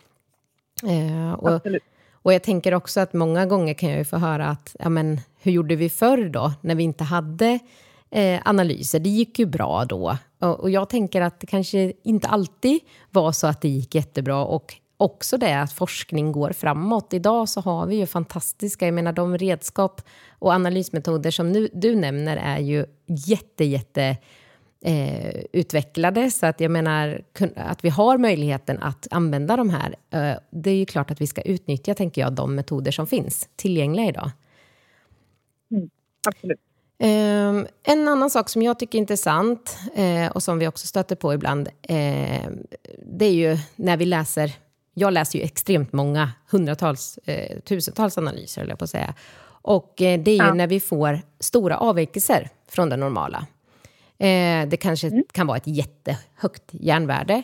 Eh, 0.82 1.32
och, 1.32 1.60
och 2.12 2.32
jag 2.32 2.42
tänker 2.42 2.74
också 2.74 3.00
att 3.00 3.12
många 3.12 3.46
gånger 3.46 3.74
kan 3.74 3.88
jag 3.88 3.98
ju 3.98 4.04
få 4.04 4.16
höra 4.16 4.46
att, 4.46 4.76
ja 4.78 4.88
men 4.88 5.20
hur 5.40 5.52
gjorde 5.52 5.76
vi 5.76 5.90
förr 5.90 6.28
då, 6.28 6.52
när 6.60 6.74
vi 6.74 6.82
inte 6.82 7.04
hade 7.04 7.58
eh, 8.10 8.40
analyser? 8.44 8.98
Det 8.98 9.08
gick 9.08 9.38
ju 9.38 9.46
bra 9.46 9.84
då. 9.84 10.16
Och, 10.38 10.60
och 10.60 10.70
jag 10.70 10.88
tänker 10.88 11.20
att 11.20 11.40
det 11.40 11.46
kanske 11.46 11.92
inte 12.02 12.28
alltid 12.28 12.80
var 13.10 13.32
så 13.32 13.46
att 13.46 13.60
det 13.60 13.68
gick 13.68 13.94
jättebra 13.94 14.44
och 14.44 14.74
också 14.96 15.36
det 15.36 15.60
att 15.60 15.72
forskning 15.72 16.32
går 16.32 16.50
framåt. 16.50 17.14
Idag 17.14 17.48
så 17.48 17.60
har 17.60 17.86
vi 17.86 17.96
ju 17.96 18.06
fantastiska, 18.06 18.84
jag 18.84 18.94
menar 18.94 19.12
de 19.12 19.38
redskap 19.38 20.02
och 20.30 20.52
analysmetoder 20.52 21.30
som 21.30 21.52
nu, 21.52 21.68
du 21.72 21.94
nämner 21.94 22.36
är 22.36 22.58
ju 22.58 22.86
jätte, 23.06 23.64
jätte 23.64 24.16
eh, 24.84 25.34
utvecklade. 25.52 26.30
Så 26.30 26.46
att 26.46 26.60
jag 26.60 26.70
menar 26.70 27.22
att 27.56 27.84
vi 27.84 27.88
har 27.88 28.18
möjligheten 28.18 28.78
att 28.78 29.06
använda 29.10 29.56
de 29.56 29.70
här. 29.70 29.94
Eh, 30.10 30.38
det 30.50 30.70
är 30.70 30.76
ju 30.76 30.86
klart 30.86 31.10
att 31.10 31.20
vi 31.20 31.26
ska 31.26 31.40
utnyttja, 31.40 31.94
tänker 31.94 32.20
jag, 32.20 32.32
de 32.32 32.54
metoder 32.54 32.90
som 32.90 33.06
finns 33.06 33.48
tillgängliga 33.56 34.08
idag. 34.08 34.30
Absolut. 36.28 36.60
Eh, 37.00 37.92
en 37.92 38.08
annan 38.08 38.30
sak 38.30 38.48
som 38.48 38.62
jag 38.62 38.78
tycker 38.78 38.98
är 38.98 39.00
intressant 39.00 39.78
eh, 39.94 40.26
och 40.32 40.42
som 40.42 40.58
vi 40.58 40.68
också 40.68 40.86
stöter 40.86 41.16
på 41.16 41.34
ibland, 41.34 41.68
eh, 41.82 42.48
det 43.06 43.24
är 43.24 43.32
ju 43.32 43.58
när 43.76 43.96
vi 43.96 44.04
läser, 44.04 44.52
jag 44.94 45.12
läser 45.12 45.38
ju 45.38 45.44
extremt 45.44 45.92
många, 45.92 46.32
hundratals, 46.50 47.18
eh, 47.24 47.58
tusentals 47.60 48.18
analyser, 48.18 48.66
jag 48.68 48.78
på 48.78 48.84
att 48.84 48.90
säga. 48.90 49.14
Och 49.62 49.92
det 49.96 50.04
är 50.28 50.28
ju 50.28 50.36
Ja. 50.36 50.54
när 50.54 50.66
vi 50.66 50.80
får 50.80 51.20
stora 51.40 51.78
avvikelser 51.78 52.48
från 52.68 52.88
det 52.88 52.96
normala. 52.96 53.46
Det 54.68 54.76
kanske 54.80 55.22
kan 55.32 55.46
vara 55.46 55.56
ett 55.56 55.66
jättehögt 55.66 56.64
järnvärde. 56.70 57.42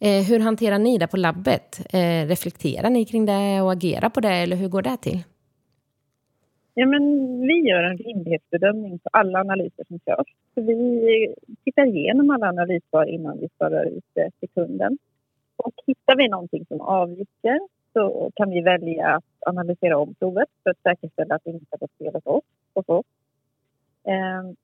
Hur 0.00 0.40
hanterar 0.40 0.78
ni 0.78 0.98
det 0.98 1.06
på 1.06 1.16
labbet? 1.16 1.80
Reflekterar 2.26 2.90
ni 2.90 3.04
kring 3.04 3.26
det 3.26 3.60
och 3.62 3.72
agerar 3.72 4.08
på 4.08 4.20
det, 4.20 4.28
eller 4.34 4.56
hur 4.56 4.68
går 4.68 4.82
det 4.82 4.96
till? 4.96 5.22
Ja, 6.74 6.86
men 6.86 7.02
vi 7.40 7.68
gör 7.68 7.82
en 7.82 7.96
rimlighetsbedömning 7.96 8.98
på 8.98 9.08
alla 9.12 9.40
analyser 9.40 9.84
som 9.88 9.98
görs. 10.06 10.26
Så 10.54 10.60
vi 10.60 11.34
tittar 11.64 11.86
igenom 11.86 12.30
alla 12.30 12.48
analyssvar 12.48 13.06
innan 13.06 13.38
vi 13.38 13.48
svarar 13.56 13.84
ut 13.84 14.04
det 14.14 14.30
till 14.40 14.48
kunden. 14.48 14.98
Och 15.56 15.74
hittar 15.86 16.16
vi 16.16 16.28
någonting 16.28 16.66
som 16.66 16.80
avviker 16.80 17.60
så 17.92 18.30
kan 18.34 18.50
vi 18.50 18.60
välja 18.60 19.08
att 19.08 19.24
analysera 19.46 19.98
om 19.98 20.14
provet 20.14 20.48
för 20.62 20.70
att 20.70 20.82
säkerställa 20.82 21.34
att 21.34 21.44
det 21.44 21.50
inte 21.50 21.66
har 21.70 21.78
gått 21.78 21.98
fel 21.98 22.14
hos 22.14 22.26
oss. 22.26 22.44
Och 22.72 23.04
ehm, 24.04 24.56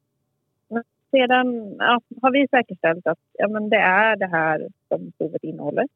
så. 0.68 0.74
Men 0.74 0.84
sedan 1.10 1.76
ja, 1.78 2.00
har 2.22 2.32
vi 2.32 2.48
säkerställt 2.48 3.06
att 3.06 3.18
ja, 3.32 3.48
men 3.48 3.68
det 3.68 3.76
är 3.76 4.16
det 4.16 4.26
här 4.26 4.68
som 4.88 5.12
provet 5.18 5.44
innehåller. 5.44 5.86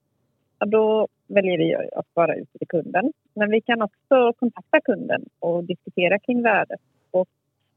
Ja, 0.65 0.69
då 0.69 1.09
väljer 1.27 1.59
vi 1.59 1.75
att 1.75 2.07
svara 2.13 2.35
ut 2.37 2.53
till 2.59 2.69
kunden. 2.69 3.13
Men 3.35 3.51
vi 3.51 3.61
kan 3.61 3.83
också 3.83 4.33
kontakta 4.39 4.81
kunden 4.81 5.25
och 5.39 5.65
diskutera 5.65 6.19
kring 6.19 6.43
värdet. 6.43 6.81
Och 7.11 7.29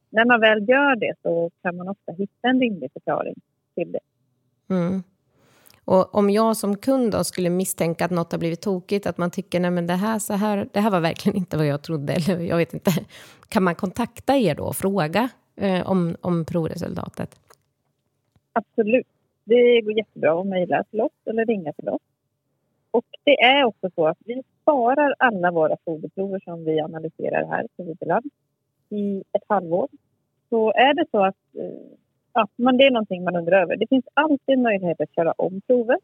när 0.10 0.26
man 0.26 0.41
väl 0.41 0.69
gör 0.69 0.95
det 0.95 1.13
så 1.21 1.52
kan 1.62 1.78
man 1.78 1.88
ofta 1.88 2.12
hitta 2.12 2.47
en 2.47 2.60
rimlig 2.60 2.91
förklaring 2.93 3.36
till 3.76 3.91
det. 3.91 4.00
Mm. 4.69 5.04
Och 5.86 6.15
om 6.15 6.30
jag 6.30 6.58
som 6.58 6.78
kund 6.78 7.12
då 7.12 7.23
skulle 7.23 7.50
misstänka 7.50 8.06
att 8.06 8.12
något 8.12 8.32
har 8.32 8.39
blivit 8.39 8.62
tokigt, 8.62 9.08
att 9.08 9.17
man 9.17 9.32
tycker 9.32 9.60
nej 9.60 9.71
men 9.71 9.88
det 9.88 9.93
här, 9.93 10.19
så 10.19 10.34
här, 10.34 10.67
det 10.73 10.80
här 10.80 10.91
var 10.91 11.00
verkligen 11.00 11.38
inte 11.38 11.58
vad 11.58 11.67
jag 11.67 11.82
trodde, 11.82 12.13
eller 12.13 12.39
jag 12.39 12.58
vet 12.58 12.73
inte. 12.73 12.91
Kan 13.50 13.63
man 13.63 13.76
kontakta 13.76 14.36
er 14.36 14.56
då 14.56 14.63
och 14.63 14.76
fråga 14.76 15.30
eh, 15.56 15.91
om, 15.91 16.15
om 16.21 16.45
provresultatet? 16.45 17.39
Absolut. 18.54 19.08
Det 19.43 19.82
går 19.82 19.97
jättebra 19.97 20.41
att 20.41 20.47
mejla 20.47 20.84
till 20.84 21.02
oss 21.02 21.12
eller 21.26 21.45
ringa 21.45 21.73
till 21.73 21.89
oss. 21.89 22.02
Och 22.91 23.06
det 23.23 23.43
är 23.43 23.63
också 23.63 23.89
så 23.95 24.08
att 24.08 24.17
vi 24.26 24.43
sparar 24.62 25.15
alla 25.19 25.52
våra 25.52 25.78
foderprover 25.86 26.39
som 26.43 26.65
vi 26.65 26.80
analyserar 26.80 27.45
här 27.47 27.67
på 27.78 27.84
Videland 27.84 28.26
i 28.89 29.23
ett 29.32 29.43
halvår. 29.47 29.88
Så 30.50 30.73
är 30.73 30.93
det 30.93 31.06
så 31.12 31.26
att 31.26 31.36
eh, 31.54 31.97
ja, 32.34 32.47
men 32.56 32.78
det 32.78 32.84
är 32.84 32.91
någonting 32.91 33.23
man 33.23 33.36
undrar 33.36 33.62
över. 33.62 33.78
Det 33.78 33.88
finns 33.88 34.06
alltid 34.13 34.60
möjlighet 34.60 35.02
att 35.02 35.15
köra 35.15 35.32
om 35.32 35.62
provet. 35.62 36.00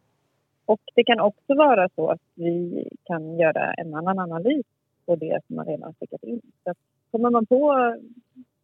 Och 0.65 0.81
det 0.95 1.03
kan 1.03 1.19
också 1.19 1.55
vara 1.55 1.89
så 1.95 2.07
att 2.07 2.21
vi 2.35 2.87
kan 3.03 3.37
göra 3.39 3.73
en 3.73 3.93
annan 3.93 4.19
analys 4.19 4.65
på 5.05 5.15
det 5.15 5.39
som 5.47 5.55
man 5.55 5.65
redan 5.65 5.93
skickat 5.93 6.23
in. 6.23 6.41
Så 6.63 6.71
att 6.71 6.77
kommer 7.11 7.29
man 7.29 7.45
på 7.45 7.95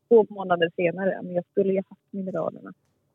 två 0.08 0.26
månader 0.30 0.72
senare, 0.76 1.20
men 1.22 1.34
jag 1.34 1.44
skulle 1.52 1.74
ju 1.74 1.82
haft 1.90 2.02
mineralerna. 2.12 2.74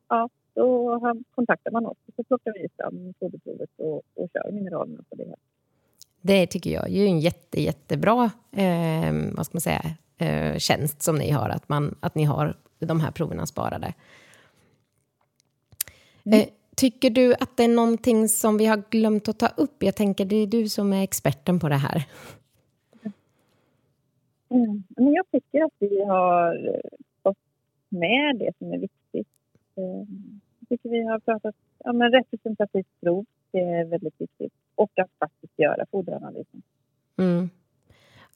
Ja, 0.08 0.28
då 0.54 1.00
kontaktar 1.34 1.70
man 1.70 1.86
oss 1.86 1.96
och 2.06 2.14
så 2.16 2.24
plockar 2.24 2.52
vi 2.52 2.68
fram 2.76 3.14
foderprovet 3.20 3.70
och, 3.76 4.02
och 4.14 4.28
kör 4.32 4.52
mineralerna 4.52 5.04
på 5.10 5.16
det. 5.16 5.34
Det 6.20 6.46
tycker 6.46 6.70
jag 6.70 6.84
är 6.84 6.88
ju 6.88 7.06
en 7.06 7.20
jätte, 7.20 7.62
jättebra 7.62 8.30
eh, 8.52 9.12
vad 9.36 9.46
ska 9.46 9.54
man 9.54 9.60
säga, 9.60 9.82
eh, 10.18 10.58
tjänst 10.58 11.02
som 11.02 11.16
ni 11.16 11.30
har, 11.30 11.48
att, 11.48 11.68
man, 11.68 11.94
att 12.00 12.14
ni 12.14 12.24
har 12.24 12.56
de 12.78 13.00
här 13.00 13.10
proverna 13.10 13.46
sparade. 13.46 13.94
Mm. 16.24 16.40
Eh, 16.40 16.46
tycker 16.76 17.10
du 17.10 17.34
att 17.34 17.56
det 17.56 17.64
är 17.64 17.68
någonting 17.68 18.28
som 18.28 18.56
vi 18.58 18.66
har 18.66 18.82
glömt 18.90 19.28
att 19.28 19.38
ta 19.38 19.46
upp? 19.46 19.82
Jag 19.82 19.96
tänker, 19.96 20.24
det 20.24 20.36
är 20.36 20.46
du 20.46 20.68
som 20.68 20.92
är 20.92 21.02
experten 21.02 21.60
på 21.60 21.68
det 21.68 21.76
här. 21.76 22.04
Mm. 24.48 24.84
Men 24.88 25.12
jag 25.12 25.30
tycker 25.32 25.64
att 25.64 25.72
vi 25.78 26.04
har 26.04 26.80
fått 27.22 27.38
med 27.88 28.36
det 28.38 28.52
som 28.58 28.72
är 28.72 28.78
viktigt. 28.78 29.28
Eh, 29.76 29.84
jag 29.84 30.43
tycker 30.76 30.88
vi 30.88 31.04
har 31.04 31.18
pratat 31.18 31.54
om 31.78 32.00
ja, 32.00 32.08
representativt 32.08 32.86
prov. 33.00 33.24
Det 33.50 33.58
är 33.58 33.84
väldigt 33.84 34.20
viktigt. 34.20 34.52
Och 34.74 34.98
att 34.98 35.10
faktiskt 35.18 35.58
göra 35.58 35.86
foderanalysen. 35.90 36.62
Mm. 37.18 37.50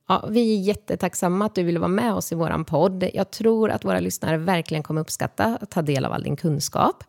Ja, 0.09 0.29
vi 0.31 0.55
är 0.55 0.61
jättetacksamma 0.61 1.47
att 1.47 1.55
du 1.55 1.63
ville 1.63 1.79
vara 1.79 1.89
med 1.89 2.15
oss 2.15 2.33
i 2.33 2.35
vår 2.35 2.65
podd. 2.65 3.11
Jag 3.15 3.31
tror 3.31 3.71
att 3.71 3.85
våra 3.85 4.01
lyssnare 4.01 4.37
verkligen 4.37 4.83
kommer 4.83 5.01
uppskatta 5.01 5.59
att 5.61 5.71
ta 5.71 5.83
del 5.83 6.05
av 6.05 6.13
all 6.13 6.23
din 6.23 6.37
kunskap. 6.37 7.05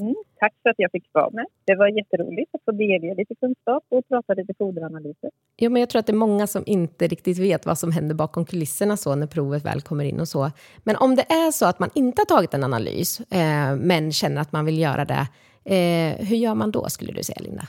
Mm, 0.00 0.14
tack 0.40 0.54
för 0.62 0.70
att 0.70 0.78
jag 0.78 0.90
fick 0.90 1.04
vara 1.12 1.30
med. 1.30 1.46
Det 1.64 1.74
var 1.74 1.88
jätteroligt 1.88 2.54
att 2.54 2.64
få 2.64 2.72
delge 2.72 3.14
lite 3.14 3.34
kunskap 3.34 3.84
och 3.88 4.08
prata 4.08 4.34
lite 4.34 4.54
foderanalyser. 4.58 5.30
Ja, 5.56 5.70
men 5.70 5.80
jag 5.80 5.90
tror 5.90 6.00
att 6.00 6.06
det 6.06 6.12
är 6.12 6.24
många 6.26 6.46
som 6.46 6.62
inte 6.66 7.06
riktigt 7.06 7.38
vet 7.38 7.66
vad 7.66 7.78
som 7.78 7.92
händer 7.92 8.14
bakom 8.14 8.44
kulisserna 8.44 8.96
så 8.96 9.14
när 9.14 9.26
provet 9.26 9.64
väl 9.64 9.80
kommer 9.80 10.04
in 10.04 10.20
och 10.20 10.28
så. 10.28 10.50
Men 10.84 10.96
om 10.96 11.16
det 11.16 11.22
är 11.22 11.50
så 11.50 11.66
att 11.66 11.78
man 11.78 11.90
inte 11.94 12.20
har 12.20 12.36
tagit 12.36 12.54
en 12.54 12.64
analys 12.64 13.20
eh, 13.20 13.76
men 13.76 14.12
känner 14.12 14.40
att 14.40 14.52
man 14.52 14.64
vill 14.64 14.78
göra 14.78 15.04
det, 15.04 15.24
eh, 15.64 16.26
hur 16.28 16.36
gör 16.36 16.54
man 16.54 16.70
då 16.70 16.88
skulle 16.88 17.12
du 17.12 17.22
säga 17.22 17.40
Linda? 17.40 17.62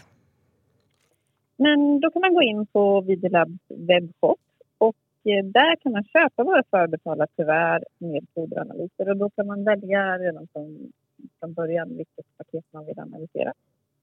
Men 1.58 2.00
då 2.00 2.12
kan 2.12 2.22
man 2.22 2.34
gå 2.34 2.42
in 2.42 2.66
på 2.66 3.02
Videolabs 3.02 3.62
webbshop 3.70 4.40
och 4.78 4.96
eh, 5.24 5.46
där 5.46 5.76
kan 5.76 5.92
man 5.92 6.04
köpa 6.04 6.44
våra 6.44 6.64
förbetalda 6.72 7.28
kuvert 7.38 7.84
med 7.98 8.26
foderanalyser 8.36 9.10
och 9.10 9.18
då 9.18 9.30
kan 9.30 9.48
man 9.48 9.64
välja 9.64 10.18
redan 10.18 10.48
från 10.54 10.92
från 11.40 11.54
början 11.54 11.98
vilket 11.98 12.38
paket 12.38 12.66
man 12.72 12.86
vill 12.86 13.00
analysera. 13.00 13.54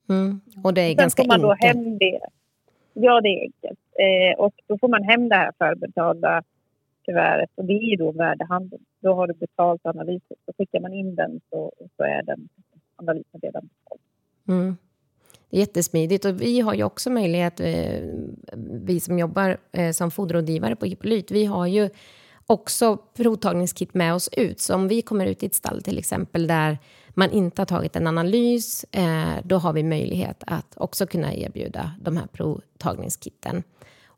Mm. 0.09 0.41
Och 0.65 0.75
det 0.75 0.81
är 0.81 0.89
Sen 0.89 0.97
ganska 0.97 1.23
får 1.23 1.29
man 1.29 1.41
då 1.41 1.53
hem 1.53 1.99
det. 1.99 2.21
Ja, 2.93 3.21
det 3.21 3.29
är 3.29 3.41
enkelt. 3.41 3.81
Eh, 3.99 4.45
och 4.45 4.55
då 4.67 4.79
får 4.79 4.89
man 4.89 5.03
hem 5.03 5.29
det 5.29 5.35
här 5.35 5.53
förbetalda 5.59 6.43
kuvertet 7.05 7.51
och 7.55 7.65
det 7.65 7.73
är 7.73 7.97
då 7.97 8.13
värdehandeln. 8.13 8.83
Då 9.01 9.15
har 9.15 9.27
du 9.27 9.35
betalt 9.35 9.87
analysen. 9.87 10.37
Så 10.47 10.53
skickar 10.59 10.81
man 10.81 10.95
in 10.95 11.15
den 11.15 11.41
så, 11.51 11.73
så 11.97 12.03
är 12.03 12.23
den 12.23 12.49
analysen 12.97 13.41
redan 13.43 13.69
betald. 13.69 14.01
Mm. 14.49 14.77
Det 15.51 15.57
är 15.57 15.61
jättesmidigt. 15.61 16.25
Och 16.25 16.41
vi 16.41 16.61
har 16.61 16.75
ju 16.75 16.85
också 16.85 17.11
möjlighet, 17.11 17.61
eh, 17.61 18.01
vi 18.87 19.01
som 19.01 19.19
jobbar 19.19 19.57
eh, 19.73 19.91
som 19.91 20.11
foderrådgivare 20.11 20.77
på 20.77 20.87
Hippolyt, 20.87 21.31
vi 21.31 21.45
har 21.45 21.67
ju 21.67 21.91
också 22.47 22.97
provtagningskit 22.97 23.95
med 23.95 24.15
oss 24.15 24.29
ut. 24.33 24.61
Så 24.61 24.75
om 24.75 24.89
vi 24.89 25.03
kommer 25.03 25.27
ut 25.27 25.43
i 25.43 25.47
ett 25.47 25.55
stall 25.55 25.83
till 25.83 25.99
exempel 25.99 26.47
där 26.47 26.79
man 27.17 27.31
inte 27.31 27.61
har 27.61 27.67
tagit 27.67 27.97
en 27.97 28.07
analys, 28.07 28.85
eh, 28.93 29.35
då 29.45 29.59
har 29.59 29.73
vi 29.73 29.83
möjlighet 29.83 30.43
att 30.47 30.75
också 30.77 31.07
kunna 31.07 31.35
erbjuda 31.35 31.91
de 32.01 32.17
här 32.17 32.27
provtagningskitten. 32.27 33.63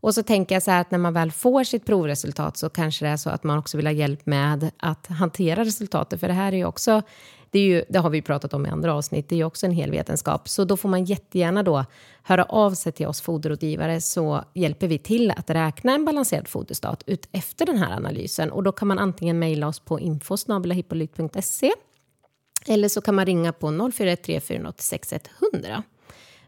Och 0.00 0.14
så 0.14 0.22
tänker 0.22 0.54
jag 0.54 0.62
så 0.62 0.70
här 0.70 0.80
att 0.80 0.90
när 0.90 0.98
man 0.98 1.14
väl 1.14 1.32
får 1.32 1.64
sitt 1.64 1.86
provresultat 1.86 2.56
så 2.56 2.68
kanske 2.68 3.04
det 3.04 3.08
är 3.08 3.16
så 3.16 3.30
att 3.30 3.44
man 3.44 3.58
också 3.58 3.76
vill 3.76 3.86
ha 3.86 3.92
hjälp 3.92 4.26
med 4.26 4.70
att 4.76 5.06
hantera 5.06 5.64
resultatet. 5.64 6.20
För 6.20 6.28
det 6.28 6.34
här 6.34 6.52
är 6.52 6.56
ju 6.56 6.64
också, 6.64 7.02
det, 7.50 7.58
är 7.58 7.62
ju, 7.62 7.84
det 7.88 7.98
har 7.98 8.10
vi 8.10 8.22
pratat 8.22 8.54
om 8.54 8.66
i 8.66 8.68
andra 8.68 8.94
avsnitt, 8.94 9.28
det 9.28 9.34
är 9.34 9.36
ju 9.36 9.44
också 9.44 9.66
en 9.66 9.72
hel 9.72 9.90
vetenskap. 9.90 10.48
Så 10.48 10.64
då 10.64 10.76
får 10.76 10.88
man 10.88 11.04
jättegärna 11.04 11.62
då 11.62 11.84
höra 12.22 12.44
av 12.44 12.74
sig 12.74 12.92
till 12.92 13.06
oss 13.06 13.20
foderrådgivare 13.20 14.00
så 14.00 14.44
hjälper 14.54 14.86
vi 14.88 14.98
till 14.98 15.30
att 15.30 15.50
räkna 15.50 15.94
en 15.94 16.04
balanserad 16.04 16.48
foderstat 16.48 17.02
ut 17.06 17.28
efter 17.32 17.66
den 17.66 17.76
här 17.76 17.96
analysen. 17.96 18.50
Och 18.52 18.62
då 18.62 18.72
kan 18.72 18.88
man 18.88 18.98
antingen 18.98 19.38
mejla 19.38 19.68
oss 19.68 19.80
på 19.80 20.00
info.hippolyt.se 20.00 21.72
eller 22.68 22.88
så 22.88 23.00
kan 23.00 23.14
man 23.14 23.26
ringa 23.26 23.52
på 23.52 23.90
041 23.92 24.44
486 24.44 25.12
100. 25.52 25.82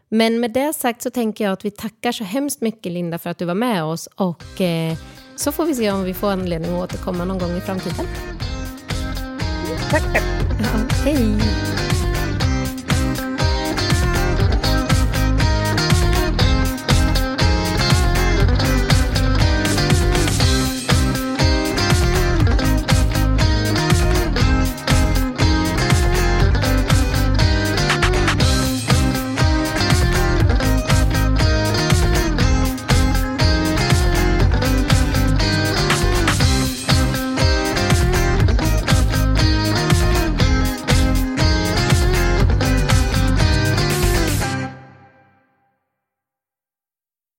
Men 0.09 0.39
med 0.39 0.51
det 0.51 0.73
sagt 0.73 1.01
så 1.01 1.09
tänker 1.09 1.43
jag 1.43 1.53
att 1.53 1.65
vi 1.65 1.71
tackar 1.71 2.11
så 2.11 2.23
hemskt 2.23 2.61
mycket 2.61 2.91
Linda 2.91 3.17
för 3.17 3.29
att 3.29 3.37
du 3.37 3.45
var 3.45 3.53
med 3.53 3.83
oss 3.83 4.07
och 4.15 4.61
eh, 4.61 4.97
så 5.35 5.51
får 5.51 5.65
vi 5.65 5.75
se 5.75 5.91
om 5.91 6.03
vi 6.03 6.13
får 6.13 6.31
anledning 6.31 6.71
att 6.71 6.83
återkomma 6.83 7.25
någon 7.25 7.39
gång 7.39 7.57
i 7.57 7.61
framtiden. 7.61 7.95
Tack. 9.89 10.03
tack. 10.03 10.23
Ja, 10.59 10.95
hej! 11.05 11.80